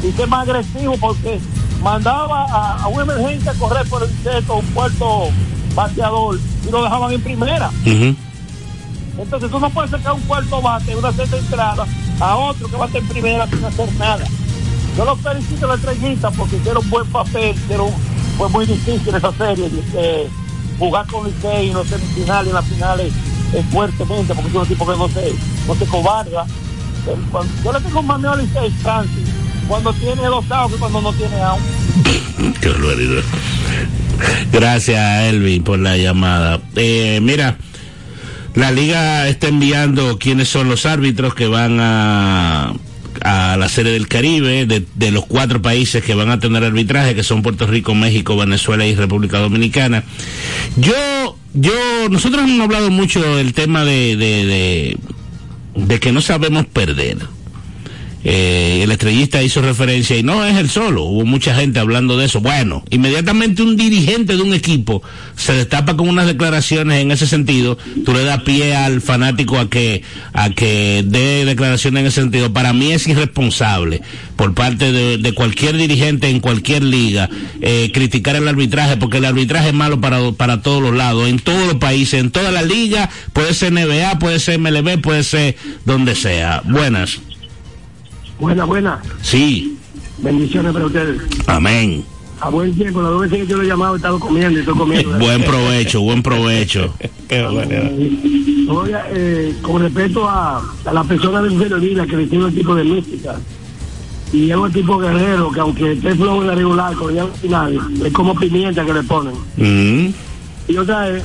[0.03, 1.39] Y que más agresivo porque
[1.83, 5.29] mandaba a, a una emergencia a correr por el seto un puerto
[5.75, 7.71] bateador y lo dejaban en primera.
[9.19, 11.87] Entonces tú no puedes sacar un cuarto bate, una sexta entrada,
[12.21, 14.25] a otro que bate en primera sin hacer nada.
[14.97, 17.89] Yo los felicito a la estrellita porque hicieron buen papel, hicieron,
[18.37, 19.71] fue muy difícil esa serie,
[20.79, 23.13] jugar con Licey en los semifinales, en las finales
[23.53, 25.33] eh, fuertemente, porque es un tipo que no se,
[25.67, 26.47] no se cobarda.
[27.63, 29.29] Yo le tengo un maneo a Licey, Francis,
[29.69, 31.61] cuando tiene dos outs que cuando no tiene out.
[32.61, 33.23] Qué barbaridad.
[34.53, 36.61] Gracias, Elvin, por la llamada.
[36.77, 37.59] Eh, mira,
[38.55, 42.73] la liga está enviando quiénes son los árbitros que van a,
[43.23, 47.15] a la Serie del Caribe, de, de los cuatro países que van a tener arbitraje,
[47.15, 50.05] que son Puerto Rico, México, Venezuela y República Dominicana.
[50.77, 51.73] Yo, yo,
[52.11, 54.97] nosotros hemos hablado mucho del tema de,
[55.77, 57.19] de, que no sabemos perder.
[58.27, 62.25] Eh, el estrellista hizo referencia y no es el solo, hubo mucha gente hablando de
[62.25, 62.41] eso.
[62.41, 65.03] Bueno, inmediatamente un dirigente de un equipo
[65.37, 69.69] se destapa con unas declaraciones en ese sentido, tú le das pie al fanático a
[69.69, 72.53] que a que dé declaraciones en ese sentido.
[72.53, 74.01] Para mí es irresponsable
[74.37, 77.29] por parte de, cualquier dirigente en cualquier liga
[77.61, 81.41] eh, criticar el arbitraje, porque el arbitraje es malo para, para todos los lados, en
[81.41, 85.57] todos los países, en toda la liga, puede ser NBA, puede ser MLB, puede ser
[85.85, 86.63] donde sea.
[86.65, 87.21] Buenas.
[88.45, 89.03] Buena, buena.
[89.23, 89.79] Sí,
[90.19, 91.23] Bendiciones para ustedes.
[91.47, 92.05] amén.
[92.41, 94.61] A buen tiempo, las dos veces que yo lo he llamado he estado comiendo y
[94.61, 95.19] estoy comiendo.
[95.19, 96.93] Buen provecho, buen provecho.
[97.29, 97.91] Qué barbaridad.
[98.69, 102.75] Oiga, eh, con respecto a, a la persona de Vida que le tiene un tipo
[102.75, 103.37] de mística
[104.31, 107.81] y es un tipo guerrero que aunque esté flojo en la regular, llega al final,
[108.05, 109.35] es como pimienta que le ponen.
[109.57, 110.13] Mm.
[110.69, 111.25] Y otra es,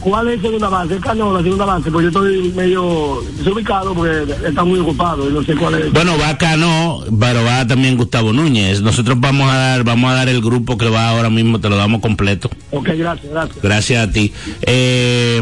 [0.00, 0.96] ¿cuál es segunda base?
[0.96, 1.90] ¿Es Cano la segunda base?
[1.90, 5.92] Porque yo estoy medio desubicado porque está muy ocupado y no sé cuál es.
[5.92, 8.80] Bueno, va Cano, pero va también Gustavo Núñez.
[8.82, 11.76] Nosotros vamos a dar, vamos a dar el grupo que va ahora mismo, te lo
[11.76, 12.50] damos completo.
[12.70, 13.62] Ok, gracias, gracias.
[13.62, 14.32] Gracias a ti.
[14.62, 15.40] Eh,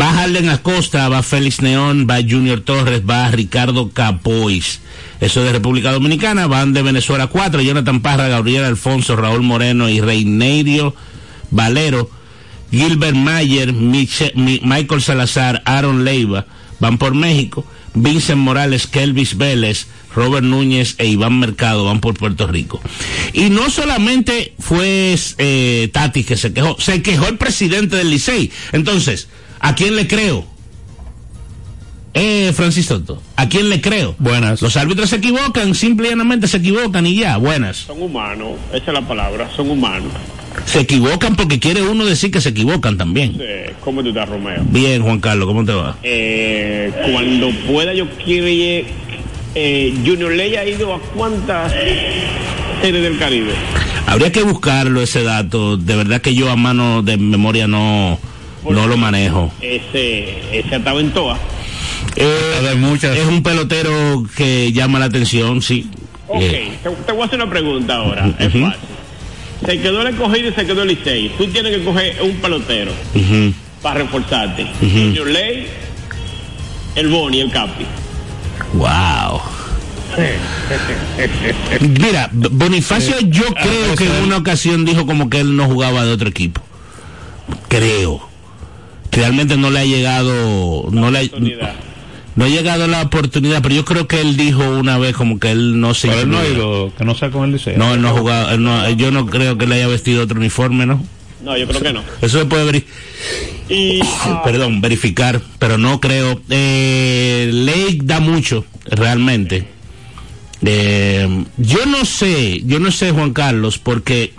[0.00, 4.80] va Harden Acosta, va Félix Neón, va Junior Torres, va Ricardo Capois.
[5.20, 10.00] Eso de República Dominicana, van de Venezuela cuatro, Jonathan Parra, Gabriel Alfonso, Raúl Moreno y
[10.00, 10.94] Reinerio
[11.50, 12.08] Valero.
[12.70, 16.46] Gilbert Mayer, Michael Salazar, Aaron Leiva
[16.78, 17.64] van por México.
[17.94, 22.80] Vincent Morales, Kelvis Vélez, Robert Núñez e Iván Mercado van por Puerto Rico.
[23.32, 28.50] Y no solamente fue eh, Tati que se quejó, se quejó el presidente del Licey.
[28.72, 29.28] Entonces,
[29.58, 30.46] ¿a quién le creo?
[32.12, 34.16] Eh, Francis Soto, ¿a quién le creo?
[34.18, 34.60] Buenas.
[34.62, 37.76] Los árbitros se equivocan, simplemente se equivocan y ya, buenas.
[37.76, 40.12] Son humanos, esa es la palabra, son humanos.
[40.64, 43.34] Se equivocan porque quiere uno decir que se equivocan también.
[43.34, 44.62] Sí, ¿Cómo tú estás, Romeo?
[44.70, 45.96] Bien, Juan Carlos, ¿cómo te va?
[46.02, 48.86] Eh, cuando pueda yo quiero ir,
[49.54, 51.72] eh, Junior Ley ha ido a cuántas
[52.82, 53.52] series del Caribe.
[54.06, 55.76] Habría que buscarlo ese dato.
[55.76, 58.18] De verdad que yo a mano de memoria no,
[58.68, 59.52] no lo manejo.
[59.60, 61.38] Ese, ese estaba en toa.
[62.16, 65.88] Eh, Es un pelotero que llama la atención, sí.
[66.28, 68.34] Ok, Eh, te, te voy a hacer una pregunta ahora.
[68.38, 68.64] Es Ujú.
[68.66, 68.80] fácil.
[69.66, 71.28] Se quedó el escogido y se quedó el Licey.
[71.36, 72.92] Tú tienes que coger un pelotero
[73.82, 74.62] para reforzarte.
[74.62, 74.88] Ujú.
[74.90, 75.66] Junior Ley,
[76.94, 77.84] el Boni, el Capi.
[78.74, 79.40] Wow.
[81.80, 86.12] Mira, Bonifacio yo creo que en una ocasión dijo como que él no jugaba de
[86.12, 86.62] otro equipo.
[87.68, 88.28] Creo.
[89.12, 91.22] Realmente no le ha llegado, no le ha,
[92.36, 95.50] no ha llegado la oportunidad, pero yo creo que él dijo una vez como que
[95.50, 97.76] él no se Pero él no ha ido, que no sea con el liceo.
[97.76, 100.38] No, él no ha jugado, él no- yo no creo que le haya vestido otro
[100.38, 101.04] uniforme, ¿no?
[101.44, 102.02] No, yo creo que no.
[102.20, 102.84] Eso se puede ver,
[103.70, 106.40] Y ah, perdón, verificar, pero no creo.
[106.50, 109.66] Eh, Ley da mucho, realmente.
[110.64, 114.34] Eh, yo no sé, yo no sé, Juan Carlos, porque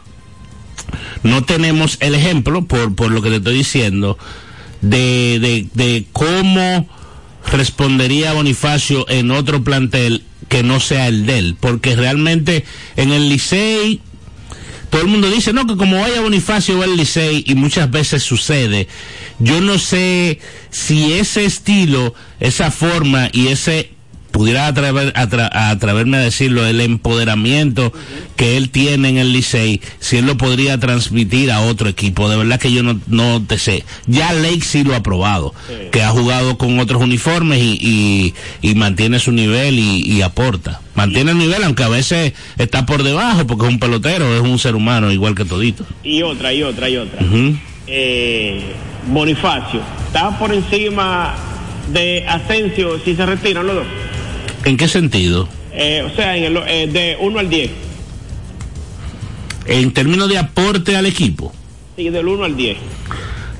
[1.23, 4.17] no tenemos el ejemplo, por, por lo que te estoy diciendo,
[4.81, 6.87] de, de, de cómo
[7.47, 13.29] respondería Bonifacio en otro plantel que no sea el de él, porque realmente en el
[13.29, 14.01] Licey
[14.89, 18.23] todo el mundo dice, no, que como vaya Bonifacio va al Licey y muchas veces
[18.23, 18.89] sucede.
[19.39, 23.91] Yo no sé si ese estilo, esa forma y ese
[24.31, 27.93] pudiera atrever, atra- atreverme a decirlo, el empoderamiento
[28.35, 32.29] que él tiene en el Licey, si él lo podría transmitir a otro equipo.
[32.29, 33.83] De verdad que yo no, no te sé.
[34.07, 35.53] Ya sí lo ha probado,
[35.91, 40.81] que ha jugado con otros uniformes y, y, y mantiene su nivel y, y aporta.
[40.95, 44.59] Mantiene el nivel, aunque a veces está por debajo, porque es un pelotero, es un
[44.59, 45.85] ser humano igual que todito.
[46.03, 47.19] y otra, y otra, y otra.
[47.87, 48.61] Eh,
[49.07, 51.33] Bonifacio, está por encima
[51.91, 53.85] de Asensio si se retiran los dos.
[54.65, 55.47] ¿En qué sentido?
[55.73, 57.71] Eh, o sea, en el, eh, de 1 al 10.
[59.65, 61.53] En términos de aporte al equipo.
[61.95, 62.77] Sí, del 1 al 10.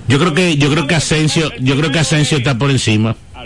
[0.08, 3.16] Yo creo que yo creo que Asensio, yo creo que Asensio está por encima.
[3.34, 3.46] Ah,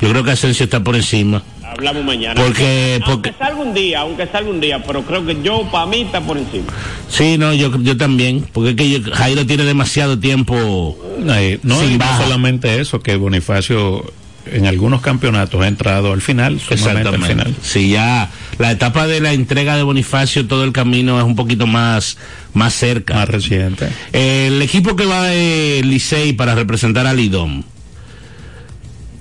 [0.00, 1.42] Yo creo que Asensio está por encima.
[1.64, 2.34] hablamos mañana.
[2.34, 5.86] Porque- porque- Aunque salga un día, aunque salga un día, pero creo que yo, para
[5.86, 6.66] mí, está por encima.
[7.08, 11.34] Sí, no, yo yo también, porque es que yo- Jairo tiene demasiado tiempo no,
[11.80, 14.04] sin y no solamente eso, que Bonifacio
[14.46, 17.54] en algunos campeonatos ha entrado al final, sumamente al final.
[17.62, 21.66] Sí, ya la etapa de la entrega de Bonifacio, todo el camino es un poquito
[21.66, 22.16] más,
[22.52, 23.14] más cerca.
[23.14, 23.88] Más reciente.
[24.12, 27.62] El equipo que va de Licey para representar al IDOM,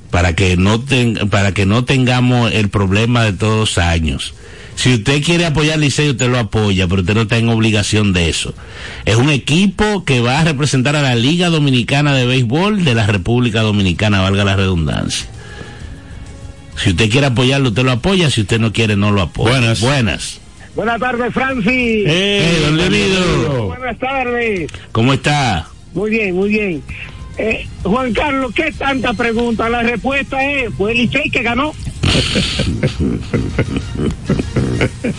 [0.10, 4.34] para que no ten- para que no tengamos el problema de todos los años.
[4.82, 8.14] Si usted quiere apoyar al Licey, usted lo apoya, pero usted no está en obligación
[8.14, 8.56] de eso.
[9.06, 13.06] Es un equipo que va a representar a la Liga Dominicana de Béisbol de la
[13.06, 15.28] República Dominicana, valga la redundancia.
[16.78, 19.52] Si usted quiere apoyarlo, usted lo apoya, si usted no quiere, no lo apoya.
[19.52, 19.82] Buenas.
[19.82, 20.42] Buenas.
[20.76, 22.04] Buenas tardes, Francis.
[22.08, 23.68] Eh, don Leonido.
[23.68, 24.72] Buenas tardes.
[24.92, 25.68] ¿Cómo está?
[25.94, 26.82] Muy bien, muy bien.
[27.38, 29.70] Eh, Juan Carlos, ¿qué tanta pregunta?
[29.70, 31.72] La respuesta es, fue el Licey que ganó.
[35.04, 35.10] Yo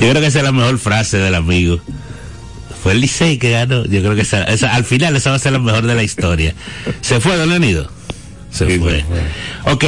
[0.00, 1.80] creo que esa es la mejor frase del amigo.
[2.82, 3.84] Fue el Licey que ganó.
[3.84, 6.02] Yo creo que esa, esa- al final esa va a ser la mejor de la
[6.02, 6.54] historia.
[7.00, 7.90] ¿Se fue, don Leonido?
[8.50, 9.04] Se fue.
[9.64, 9.84] Ok,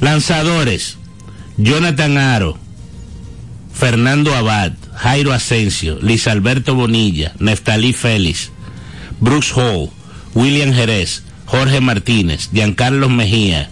[0.00, 0.98] lanzadores.
[1.56, 2.58] Jonathan Aro,
[3.72, 8.50] Fernando Abad, Jairo Asensio, Luis Alberto Bonilla, Neftalí Félix,
[9.20, 9.88] Brooks Hall,
[10.34, 13.70] William Jerez, Jorge Martínez, Giancarlos Mejía,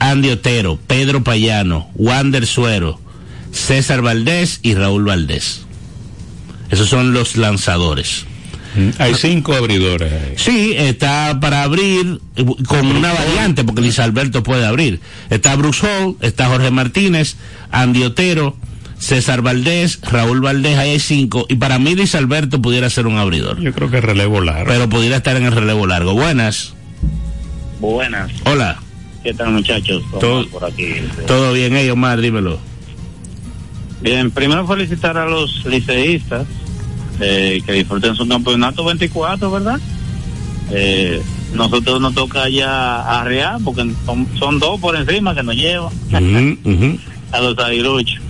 [0.00, 3.00] Andy Otero, Pedro Payano, Wander Suero,
[3.52, 5.62] César Valdés y Raúl Valdés.
[6.70, 8.24] Esos son los lanzadores.
[8.98, 10.12] Hay cinco abridores.
[10.12, 10.34] ahí.
[10.36, 15.00] Sí, está para abrir eh, con una variante, porque Luis Alberto puede abrir.
[15.30, 17.36] Está Bruce Hall, está Jorge Martínez,
[17.72, 18.56] Andy Otero,
[18.98, 21.46] César Valdés, Raúl Valdés, ahí hay cinco.
[21.48, 23.58] Y para mí Luis Alberto pudiera ser un abridor.
[23.60, 24.70] Yo creo que relevo largo.
[24.70, 26.12] Pero pudiera estar en el relevo largo.
[26.12, 26.74] Buenas.
[27.80, 28.78] Buenas, Hola.
[29.24, 30.02] ¿qué tal muchachos?
[30.20, 30.86] Todo- por aquí.
[31.26, 32.20] ¿Todo bien, ellos Omar?
[32.20, 32.60] Dímelo.
[34.00, 36.46] Bien, primero felicitar a los liceístas
[37.20, 39.80] eh, que disfruten su campeonato 24, ¿verdad?
[40.70, 41.20] Eh,
[41.54, 45.92] nosotros nos toca ya arrear porque son, son dos por encima que nos llevan
[47.32, 48.20] a los aguiluchos.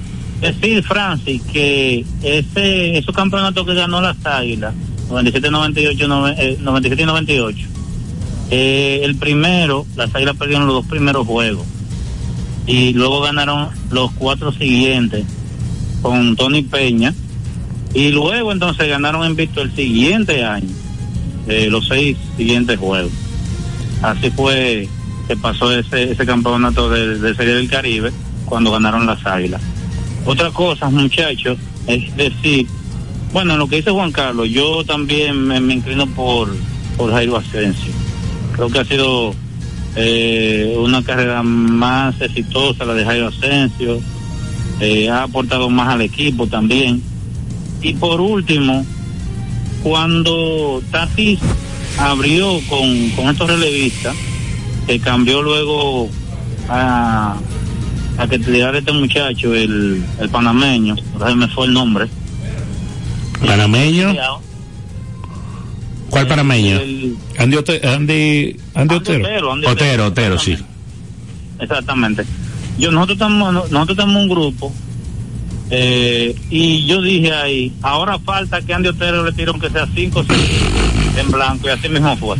[0.40, 4.72] Decir, Francis, que ese, esos campeonatos que ganó las Águilas,
[5.10, 7.66] 97, 98, nove- eh, 97 y 98,
[8.52, 11.66] eh, el primero, las Águilas perdieron los dos primeros juegos
[12.68, 15.24] y luego ganaron los cuatro siguientes
[16.02, 17.14] con Tony Peña
[17.94, 20.68] y luego entonces ganaron en visto el siguiente año,
[21.46, 23.12] eh, los seis siguientes juegos.
[24.02, 24.88] Así fue
[25.26, 28.12] que pasó ese, ese campeonato de, de Serie del Caribe
[28.44, 29.60] cuando ganaron las Águilas.
[30.24, 32.66] Otra cosa, muchachos, es decir,
[33.32, 36.54] bueno, en lo que dice Juan Carlos, yo también me, me inclino por,
[36.96, 37.92] por Jairo Asensio.
[38.54, 39.34] Creo que ha sido
[39.96, 44.00] eh, una carrera más exitosa la de Jairo Asensio,
[44.80, 47.02] eh, ha aportado más al equipo también.
[47.82, 48.84] Y por último,
[49.82, 51.38] cuando Tatis
[51.98, 54.14] abrió con, con estos relevistas,
[54.86, 56.08] que cambió luego
[56.68, 57.36] a,
[58.18, 62.06] a que tirara este muchacho, el, el panameño, ahora se me fue el nombre.
[63.46, 64.14] ¿Panameño?
[66.10, 66.80] ¿Cuál panameño?
[67.38, 69.24] Andy, Ote- Andy, Andy Otero.
[69.24, 70.56] Otero, Andy Otero, Otero, sí.
[71.60, 72.24] Exactamente.
[72.78, 74.72] Yo nosotros estamos nosotros estamos en un grupo
[75.70, 80.20] eh, y yo dije ahí, ahora falta que Andy Otero le tire aunque sea cinco
[80.20, 80.50] o seis
[81.18, 82.36] en blanco y así mismo fue.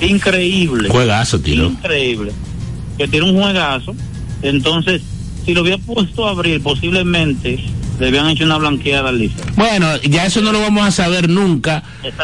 [0.00, 0.88] Increíble.
[0.88, 1.66] Juegazo, tiro.
[1.66, 2.32] Increíble.
[2.98, 3.94] Que tiene un juegazo.
[4.42, 5.02] Entonces,
[5.44, 7.58] si lo hubiera puesto a abrir, posiblemente
[8.00, 9.36] le habían hecho una blanqueada al Licey.
[9.56, 11.82] Bueno, ya eso no lo vamos a saber nunca,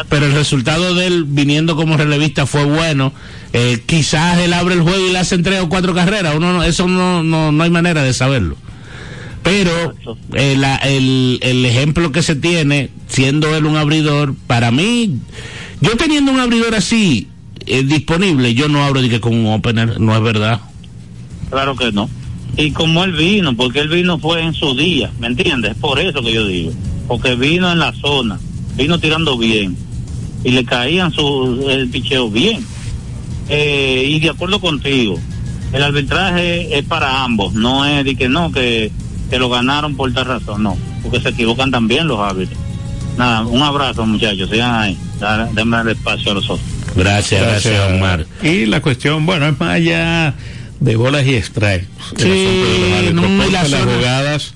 [0.09, 3.13] pero el resultado de él viniendo como relevista fue bueno.
[3.53, 6.63] Eh, quizás él abre el juego y le hace tres o cuatro carreras, uno no-
[6.63, 8.57] eso no, no, no hay manera de saberlo.
[9.43, 9.95] Pero
[10.33, 15.17] eh, la- el, el ejemplo que se tiene, siendo él un abridor, para mí,
[15.81, 17.29] yo teniendo un abridor así
[17.65, 20.59] eh, disponible, yo no abro de que con un opener, no es verdad.
[21.49, 22.09] Claro que no.
[22.59, 25.75] Y como él vino, porque él vino fue en su día, ¿me entiendes?
[25.75, 26.73] Por eso que yo digo.
[27.07, 28.37] Porque vino en la zona,
[28.75, 29.77] vino tirando bien.
[30.43, 32.65] Y le caían su, el picheo bien.
[33.47, 35.17] Eh, y de acuerdo contigo,
[35.71, 38.91] el arbitraje es para ambos, no es de que no, que,
[39.29, 40.77] que lo ganaron por tal razón, no.
[41.01, 42.59] Porque se equivocan también los árbitros.
[43.17, 44.97] Nada, un abrazo muchachos, sigan ahí,
[45.53, 46.67] denme el espacio a los otros.
[46.93, 48.25] Gracias, gracias, Omar.
[48.43, 50.35] Y la cuestión, bueno, es más allá
[50.79, 51.87] de bolas y strikes.
[52.17, 54.53] Sí, no, las jugadas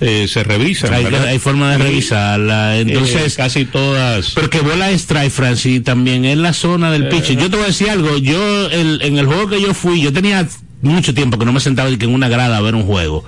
[0.00, 0.92] eh, se revisan.
[0.92, 2.78] Hay, forma de revisarla.
[2.78, 4.30] Entonces, eh, casi todas.
[4.30, 7.08] Porque bola strike, Francis, también en la zona del Eh.
[7.10, 7.36] pitcher.
[7.38, 8.18] Yo te voy a decir algo.
[8.18, 10.48] Yo, el- en el juego que yo fui, yo tenía
[10.82, 13.24] mucho tiempo que no me sentaba que en una grada a ver un juego.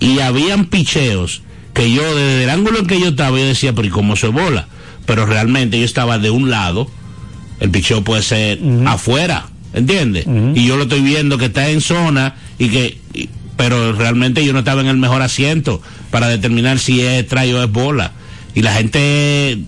[0.00, 1.42] Y habían picheos
[1.74, 4.26] que yo, desde el ángulo en que yo estaba, yo decía, pero ¿y cómo se
[4.26, 4.66] bola?
[5.06, 6.90] Pero realmente yo estaba de un lado,
[7.60, 9.46] el picheo puede ser afuera,
[9.78, 10.26] ¿entiendes?
[10.54, 14.52] Y yo lo estoy viendo que está en zona y que, y- pero realmente yo
[14.52, 18.12] no estaba en el mejor asiento para determinar si es strike o es bola.
[18.54, 19.58] Y la gente,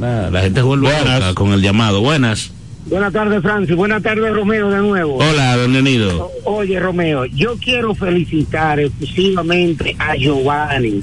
[0.00, 2.00] la gente vuelve loca con el llamado.
[2.00, 2.50] Buenas.
[2.86, 3.76] Buenas tardes, Francis.
[3.76, 5.16] Buenas tardes, Romeo, de nuevo.
[5.18, 6.30] Hola, don Leonido.
[6.44, 11.00] Oye, Romeo, yo quiero felicitar exclusivamente a Giovanni.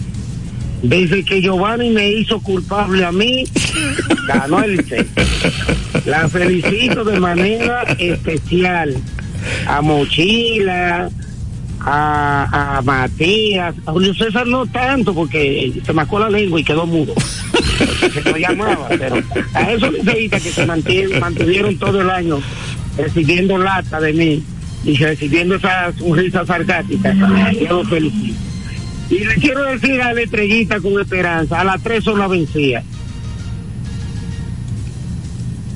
[0.81, 3.43] Desde que Giovanni me hizo culpable a mí,
[4.27, 5.05] ganó el Licey.
[6.05, 8.95] La felicito de manera especial
[9.67, 11.09] a Mochila,
[11.81, 16.85] a, a Matías, a Julio César no tanto porque se mascó la lengua y quedó
[16.85, 17.13] mudo.
[18.13, 19.21] Se lo llamaba, pero
[19.53, 22.41] a esos liceístas que se mantuvieron todo el año
[22.97, 24.43] recibiendo lata de mí
[24.83, 28.48] y recibiendo esa sonrisa sarcástica, yo los felicito.
[29.09, 32.83] Y le quiero decir a la estrellita con esperanza, a las tres son la vencía.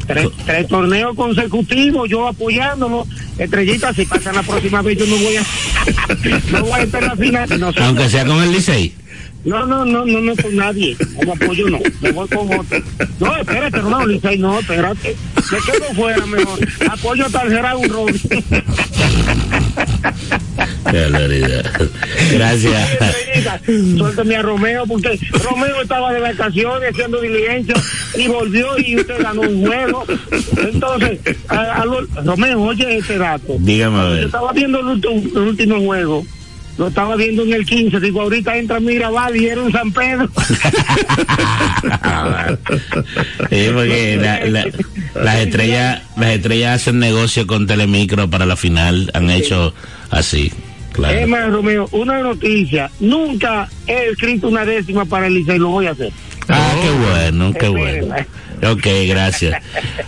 [0.05, 3.07] Tres, tres torneos consecutivos, yo apoyándolo.
[3.37, 5.43] Estrellita, si pasan la próxima vez, yo no voy a,
[6.51, 7.73] no voy a estar la final.
[7.77, 8.93] Aunque sea con el Licey.
[9.45, 10.95] no, no, no, no, no con nadie.
[11.15, 11.79] Como apoyo no.
[12.01, 12.79] Me voy con otro.
[13.19, 15.15] No, espérate, hermano, Licey, no, espérate.
[15.51, 16.59] Me quedo fuera mejor.
[16.91, 18.13] Apoyo tal será un ron.
[22.31, 22.89] Gracias.
[23.97, 27.75] Suéltame a Romeo, porque Romeo estaba de vacaciones haciendo diligencia
[28.15, 30.05] y volvió y usted ganó un juego.
[30.57, 31.19] Entonces,
[31.49, 33.55] a- a lo- Romeo, oye este dato.
[33.59, 34.23] Dígame a Yo ver.
[34.25, 36.25] estaba viendo el, el último juego.
[36.75, 37.99] Lo estaba viendo en el 15.
[37.99, 40.27] Digo, ahorita entra Mirabal y era en San Pedro.
[43.49, 44.65] Sí, porque la- la-
[45.21, 49.73] las estrellas las estrellas hacen negocio con Telemicro para la final, han hecho
[50.09, 50.51] así,
[50.93, 51.27] claro.
[51.27, 52.89] más, Romeo, una noticia.
[52.99, 56.11] Nunca he escrito una décima para el Licey, lo voy a hacer.
[56.47, 58.15] Ah, qué bueno, qué bueno.
[58.71, 59.61] Ok, gracias.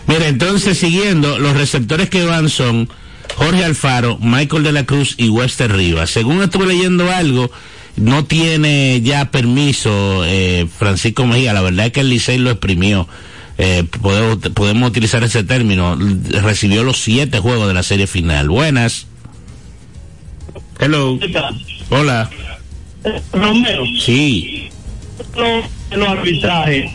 [0.07, 2.89] Mira, entonces siguiendo, los receptores que van son
[3.35, 6.09] Jorge Alfaro, Michael de la Cruz y Wester Rivas.
[6.09, 7.51] Según estuve leyendo algo,
[7.97, 11.53] no tiene ya permiso eh, Francisco Mejía.
[11.53, 13.07] La verdad es que el Licey lo exprimió.
[13.57, 15.97] Eh, podemos, podemos utilizar ese término.
[16.41, 18.49] Recibió los siete juegos de la serie final.
[18.49, 19.07] Buenas.
[20.79, 21.17] Hello.
[21.89, 22.29] Hola.
[23.31, 24.69] Romero, Sí.
[25.35, 25.65] los,
[25.97, 26.91] los arbitrajes.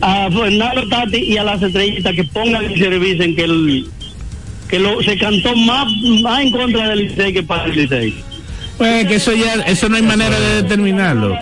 [0.00, 3.88] A Fernando Tati y a las estrellitas que pongan y se revisen que el
[4.68, 5.86] que lo, se cantó más,
[6.22, 8.14] más en contra del Licey que para el Licey.
[8.78, 11.38] Pues que eso ya, eso no hay manera de determinarlo.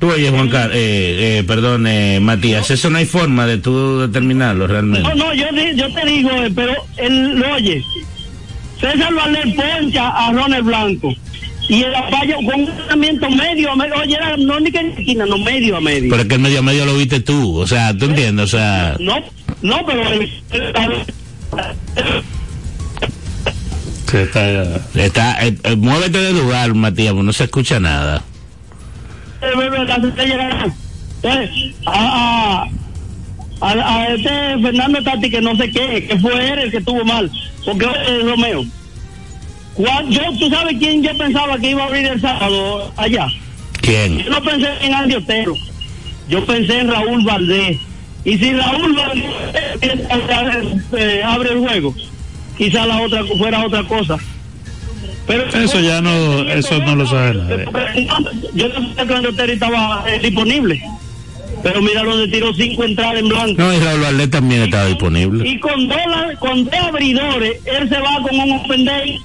[0.00, 4.00] Tú oyes, Juan Carlos, eh, eh, perdón, eh, Matías, eso no hay forma de tú
[4.00, 5.08] determinarlo realmente.
[5.08, 5.44] No, no, yo,
[5.76, 7.84] yo te digo, eh, pero él lo oye.
[8.82, 11.14] César Valer poncha a Ronald Blanco.
[11.68, 13.94] Y el apayo con un tratamiento medio a medio.
[13.94, 16.10] Oye, era, no ni que en esquina, no medio a medio.
[16.10, 18.58] Pero es que el medio a medio lo viste tú, o sea, tú entiendes, o
[18.58, 19.20] sea, No,
[19.62, 20.30] no, pero el-
[24.94, 28.22] está, eh, eh, muévete de lugar, Matías, no se escucha nada.
[31.22, 32.68] eh, a, a,
[33.62, 34.28] a, a este
[34.60, 37.30] Fernando Tati que no sé qué, que fue él el que estuvo mal,
[37.64, 38.64] porque eh, Romeo.
[39.78, 43.26] Yo, ¿Tú sabes quién yo pensaba que iba a abrir el sábado allá?
[43.80, 44.18] ¿Quién?
[44.18, 45.54] Yo no pensé en Andy Otero,
[46.28, 47.78] yo pensé en Raúl Valdés.
[48.24, 49.24] Y si Raúl Valdés
[49.80, 50.06] eh,
[50.96, 51.94] eh, abre el juego,
[52.58, 54.18] quizá la otra fuera otra cosa.
[55.26, 57.66] Pero Eso ya no, eso no lo sabe nadie.
[58.54, 60.82] yo no sé que Andy Otero estaba eh, disponible.
[61.62, 63.54] Pero mira donde tiró cinco entradas en blanco.
[63.62, 67.88] No, y Raúl Valdés también estaba disponible, Y con dos, la- con dos abridores, él
[67.88, 69.18] se va con un open day.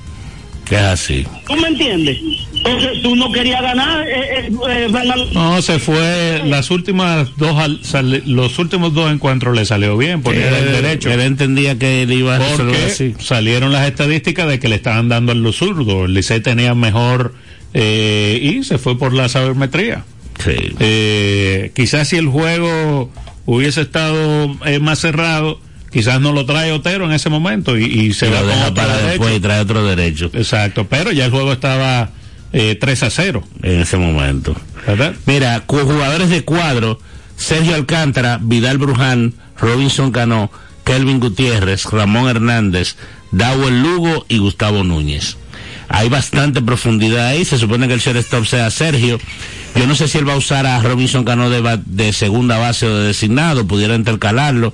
[0.66, 1.26] que es así.
[1.48, 2.18] ¿Tú me entiendes?
[2.54, 5.26] Entonces tú no querías ganar, eh, eh, eh, Fernando.
[5.34, 10.42] No, se fue las últimas dos, al- los últimos dos encuentros le salió bien porque
[10.42, 11.10] era el Él- derecho.
[11.10, 13.14] Él entendía que él iba a Porque así.
[13.18, 16.04] salieron las estadísticas de que le estaban dando en los zurdos.
[16.06, 17.34] El Licey tenía mejor
[17.74, 20.04] eh, y se fue por la sabermetría.
[20.44, 20.76] Sí.
[20.80, 23.12] Eh, quizás si el juego
[23.46, 25.60] hubiese estado eh, más cerrado,
[25.92, 29.08] quizás no lo trae Otero en ese momento y, y se va deja para derecho.
[29.10, 30.30] después y trae otro derecho.
[30.34, 32.12] Exacto, pero ya el juego estaba
[32.54, 33.44] eh, 3 a 0.
[33.64, 34.56] En ese momento.
[34.86, 35.16] ¿verdad?
[35.26, 37.00] Mira, jugadores de cuadro,
[37.36, 40.50] Sergio Alcántara, Vidal Bruján, Robinson Cano,
[40.86, 42.96] Kelvin Gutiérrez, Ramón Hernández,
[43.32, 45.36] Dawel Lugo y Gustavo Núñez.
[45.90, 49.20] Hay bastante profundidad ahí, se supone que el shortstop sea Sergio.
[49.78, 52.86] Yo no sé si él va a usar a Robinson Cano de, de segunda base
[52.88, 54.74] o de designado, pudiera intercalarlo.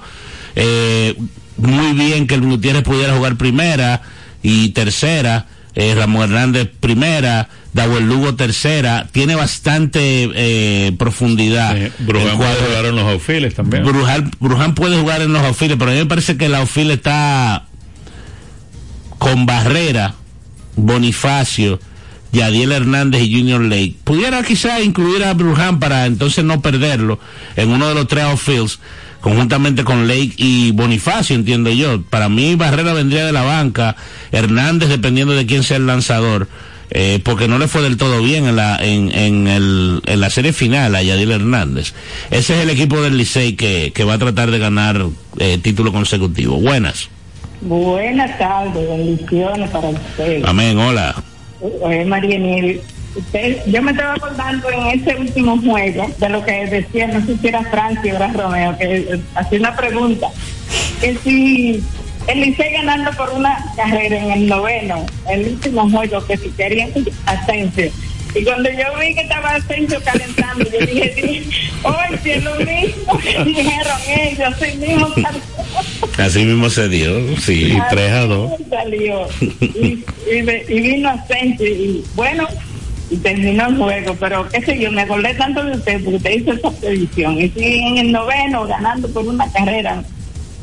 [0.56, 1.16] Eh,
[1.58, 4.02] muy bien que el Gutiérrez pudiera jugar primera
[4.42, 11.76] y tercera, eh, Ramón Hernández primera, Dawel Lugo tercera, tiene bastante eh, profundidad.
[11.76, 12.66] el Bruján puede cuadro.
[12.68, 13.84] jugar en los outfields también.
[13.84, 16.92] Bruján, Bruján puede jugar en los outfields, pero a mí me parece que el outfield
[16.92, 17.66] está
[19.18, 20.16] con Barrera,
[20.76, 21.80] Bonifacio,
[22.34, 23.96] Yadiel Hernández y Junior Lake.
[24.04, 27.20] Pudiera quizá incluir a Bruján para entonces no perderlo
[27.56, 28.80] en uno de los tres outfields,
[29.22, 32.02] conjuntamente con Lake y Bonifacio, entiendo yo.
[32.02, 33.96] Para mí Barrera vendría de la banca,
[34.32, 36.48] Hernández dependiendo de quién sea el lanzador.
[36.96, 40.30] eh, porque no le fue del todo bien en la en, en, el, en la
[40.30, 41.94] serie final a Yadiel Hernández.
[42.30, 45.04] Ese es el equipo del Licey que, que va a tratar de ganar
[45.40, 46.58] eh, título consecutivo.
[46.60, 47.10] Buenas.
[47.62, 50.44] Buenas tardes, bendiciones para usted.
[50.46, 51.23] Amén, hola.
[51.82, 52.82] Oye, María Niel,
[53.16, 57.38] usted, yo me estaba acordando en ese último juego de lo que decía, no sé
[57.38, 60.28] si era Francia o era Romeo, que eh, hacía una pregunta,
[61.00, 61.84] que si
[62.28, 66.90] el Licey ganando por una carrera en el noveno, el último juego, que si querían
[67.26, 67.92] Asensio.
[68.36, 71.44] Y cuando yo vi que estaba Asensio calentando, yo dije,
[71.84, 75.14] hoy si es lo mismo que dijeron ellos, así mismo
[76.18, 77.74] Así mismo se dio, sí.
[77.80, 79.28] Así Salió.
[79.60, 82.48] Y, y, y vino Asensio y bueno,
[83.10, 86.32] y terminó el juego, pero qué sé yo, me acordé tanto de usted porque usted
[86.32, 87.40] hizo esa predicción.
[87.40, 90.04] Y si en el noveno ganando por una carrera,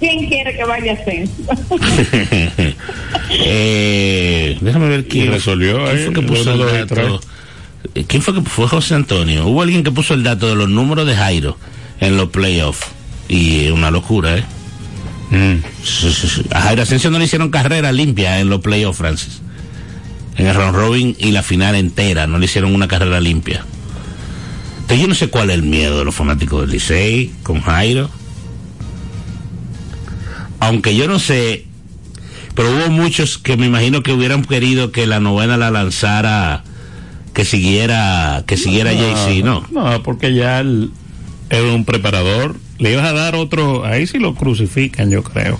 [0.00, 1.44] ¿quién quiere que vaya Asensio?
[3.30, 7.20] eh, déjame ver quién resolvió quién ahí, fue que puso el
[7.94, 9.46] Eh, ¿Quién fue que fue José Antonio?
[9.46, 11.56] Hubo alguien que puso el dato de los números de Jairo
[12.00, 12.86] en los playoffs
[13.28, 14.44] y es una locura, ¿eh?
[15.84, 16.42] Sí.
[16.52, 19.40] A Jairo Asensio no le hicieron carrera limpia en los playoffs, Francis.
[20.36, 23.64] En el round robin y la final entera no le hicieron una carrera limpia.
[24.80, 28.10] Entonces yo no sé cuál es el miedo de los fanáticos del Licey con Jairo.
[30.58, 31.66] Aunque yo no sé,
[32.54, 36.64] pero hubo muchos que me imagino que hubieran querido que la novena la lanzara,
[37.40, 39.66] que siguiera, que siguiera Jay-Z, ¿no?
[39.70, 40.90] No, porque ya él
[41.48, 42.56] era un preparador.
[42.78, 45.58] Le ibas a dar otro, ahí sí lo crucifican, yo creo.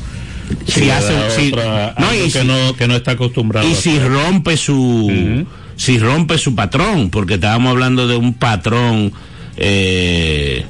[0.67, 3.67] Si hace- si- otra- no, algo y que, si- no, que no está acostumbrado.
[3.67, 9.13] Y si rompe su, si rompe su patrón, porque estábamos hablando de un patrón
[9.57, 10.67] eh,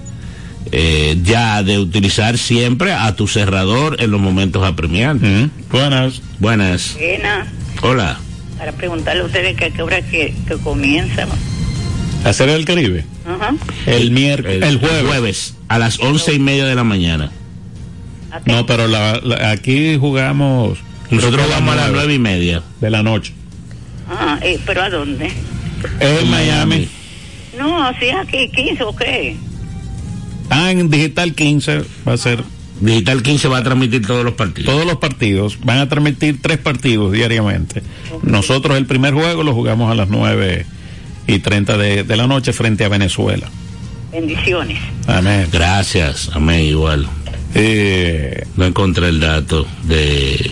[0.71, 5.49] eh, ya de utilizar siempre a tu cerrador en los momentos apremiantes.
[5.73, 6.23] Buenas.
[6.39, 6.95] Buenas.
[6.97, 7.47] Buena,
[7.83, 8.21] Hola.
[8.61, 11.27] Para preguntarle a ustedes que a qué hora que, que comienza.
[12.27, 13.07] ¿Hacer el Caribe?
[13.27, 13.55] Ajá.
[13.87, 15.55] El miércoles, el, jueves.
[15.69, 17.33] a las once y media de la mañana.
[18.45, 20.79] No, pero la- la- aquí jugamos.
[21.11, 22.63] Nosotros vamos a las nueve y media.
[22.83, 23.33] De la noche.
[24.11, 25.31] Ah, eh, ¿pero a dónde?
[26.01, 26.87] En Miami.
[27.59, 29.37] No, si es aquí 15 o qué.
[30.51, 32.45] Ah, en Digital 15 va a ser.
[32.81, 34.73] Digital 15 va a transmitir todos los partidos.
[34.73, 35.59] Todos los partidos.
[35.63, 37.83] Van a transmitir tres partidos diariamente.
[38.23, 40.65] Nosotros el primer juego lo jugamos a las 9
[41.27, 43.49] y 30 de, de la noche frente a Venezuela.
[44.11, 44.79] Bendiciones.
[45.07, 45.49] Amén.
[45.53, 47.07] Gracias, amén, igual.
[47.55, 50.51] Eh, no encontré el dato de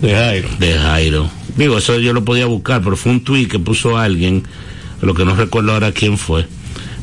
[0.00, 0.48] de Jairo.
[0.58, 1.30] De Jairo.
[1.56, 4.44] Digo, eso yo lo podía buscar, pero fue un tweet que puso alguien,
[5.00, 6.46] lo que no recuerdo ahora quién fue,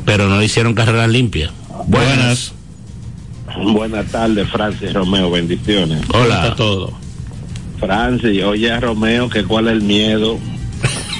[0.04, 1.50] pero no le hicieron carreras limpias.
[1.86, 2.16] Buenas.
[2.16, 2.53] Buenas
[4.10, 6.02] tardes, Francis Romeo, bendiciones.
[6.12, 6.54] Hola.
[6.56, 6.92] todo.
[7.78, 10.38] Francis, oye a Romeo que cuál es el miedo.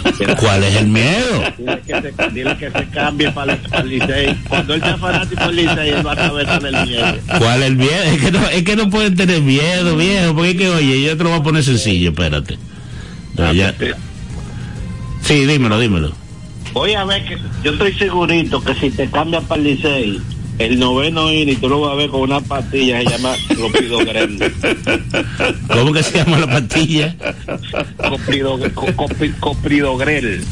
[0.39, 1.43] ¿Cuál es el miedo?
[1.57, 4.35] Dile que se, dile que se cambie para el Licey.
[4.49, 7.19] Cuando él sea fanático del Licey, él va a saber cuál es el miedo.
[7.39, 8.03] ¿Cuál es el miedo?
[8.05, 11.17] Es que no, es que no pueden tener miedo, viejo, porque es que, oye, yo
[11.17, 12.59] te lo voy a poner sencillo, espérate.
[13.37, 13.75] Ya, ya.
[15.23, 16.13] Sí, dímelo, dímelo.
[16.75, 20.21] Voy a ver que yo estoy segurito que si te cambias para el Licey,
[20.59, 24.39] el noveno inning tú lo vas a ver con una pastilla que se llama Clopidogrel.
[25.69, 27.15] ¿Cómo que se llama la pastilla?
[28.09, 30.45] Coprido, co- copi- Copridogrel.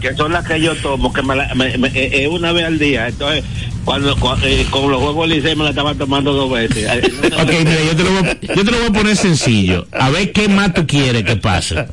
[0.00, 2.64] Que son las que yo tomo, que me la- me- me- eh, eh, una vez
[2.66, 3.08] al día.
[3.08, 3.44] Entonces,
[3.84, 6.88] cuando, cua- eh, con los juegos Licey me la estaba tomando dos veces.
[7.40, 9.86] Ok, mira, yo te, lo voy, a- yo te lo voy a poner sencillo.
[9.92, 11.84] A ver qué más tú quieres que pase.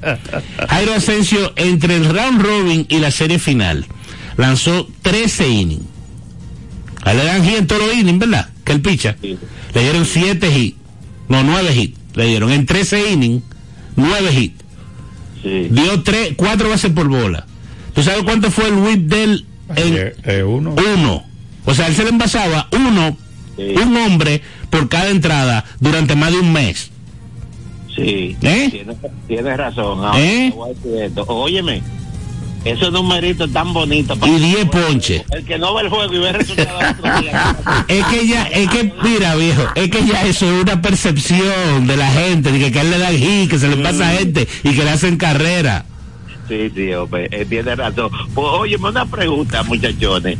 [0.69, 3.85] Jairo Asensio, entre el round robin y la serie final,
[4.37, 5.83] lanzó 13 innings.
[7.03, 8.49] A él le dan hit en todos los innings, ¿verdad?
[8.63, 9.15] Que el picha.
[9.21, 10.77] Le dieron 7 hits.
[11.27, 11.97] No, 9 hits.
[12.15, 13.43] Le dieron en 13 innings,
[13.95, 14.63] 9 hits.
[15.43, 17.45] Dio 3, 4 bases por bola.
[17.93, 19.45] ¿Tú sabes cuánto fue el whip de él?
[19.75, 20.75] En uno.
[20.95, 21.23] Uno.
[21.65, 23.15] O sea, él se le envasaba uno,
[23.57, 26.91] un hombre por cada entrada durante más de un mes.
[27.95, 28.69] Sí, ¿Eh?
[28.71, 28.97] tienes,
[29.27, 30.03] tienes razón.
[30.03, 30.49] Ahora ¿Eh?
[30.51, 31.25] te voy a decir esto.
[31.27, 31.81] Óyeme,
[32.65, 34.17] esos numeritos tan bonitos.
[34.25, 35.23] Y 10 ponches.
[35.31, 36.79] El que no ve el juego y ve el resultado.
[37.87, 41.97] Es que ya, es que, mira viejo, es que ya eso es una percepción de
[41.97, 44.47] la gente, de que, que él le dan hit, que se le pasa a gente
[44.63, 45.85] y que le hacen carrera.
[46.47, 48.09] Sí, sí, hombre, eh, tiene razón.
[48.33, 50.37] Pues, óyeme, una pregunta, muchachones.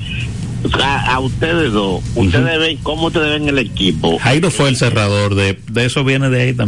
[0.82, 4.20] A, a ustedes dos, ustedes ven, ¿cómo ustedes ven el equipo?
[4.20, 6.58] Jairo fue el cerrador, de, de eso viene de ahí también.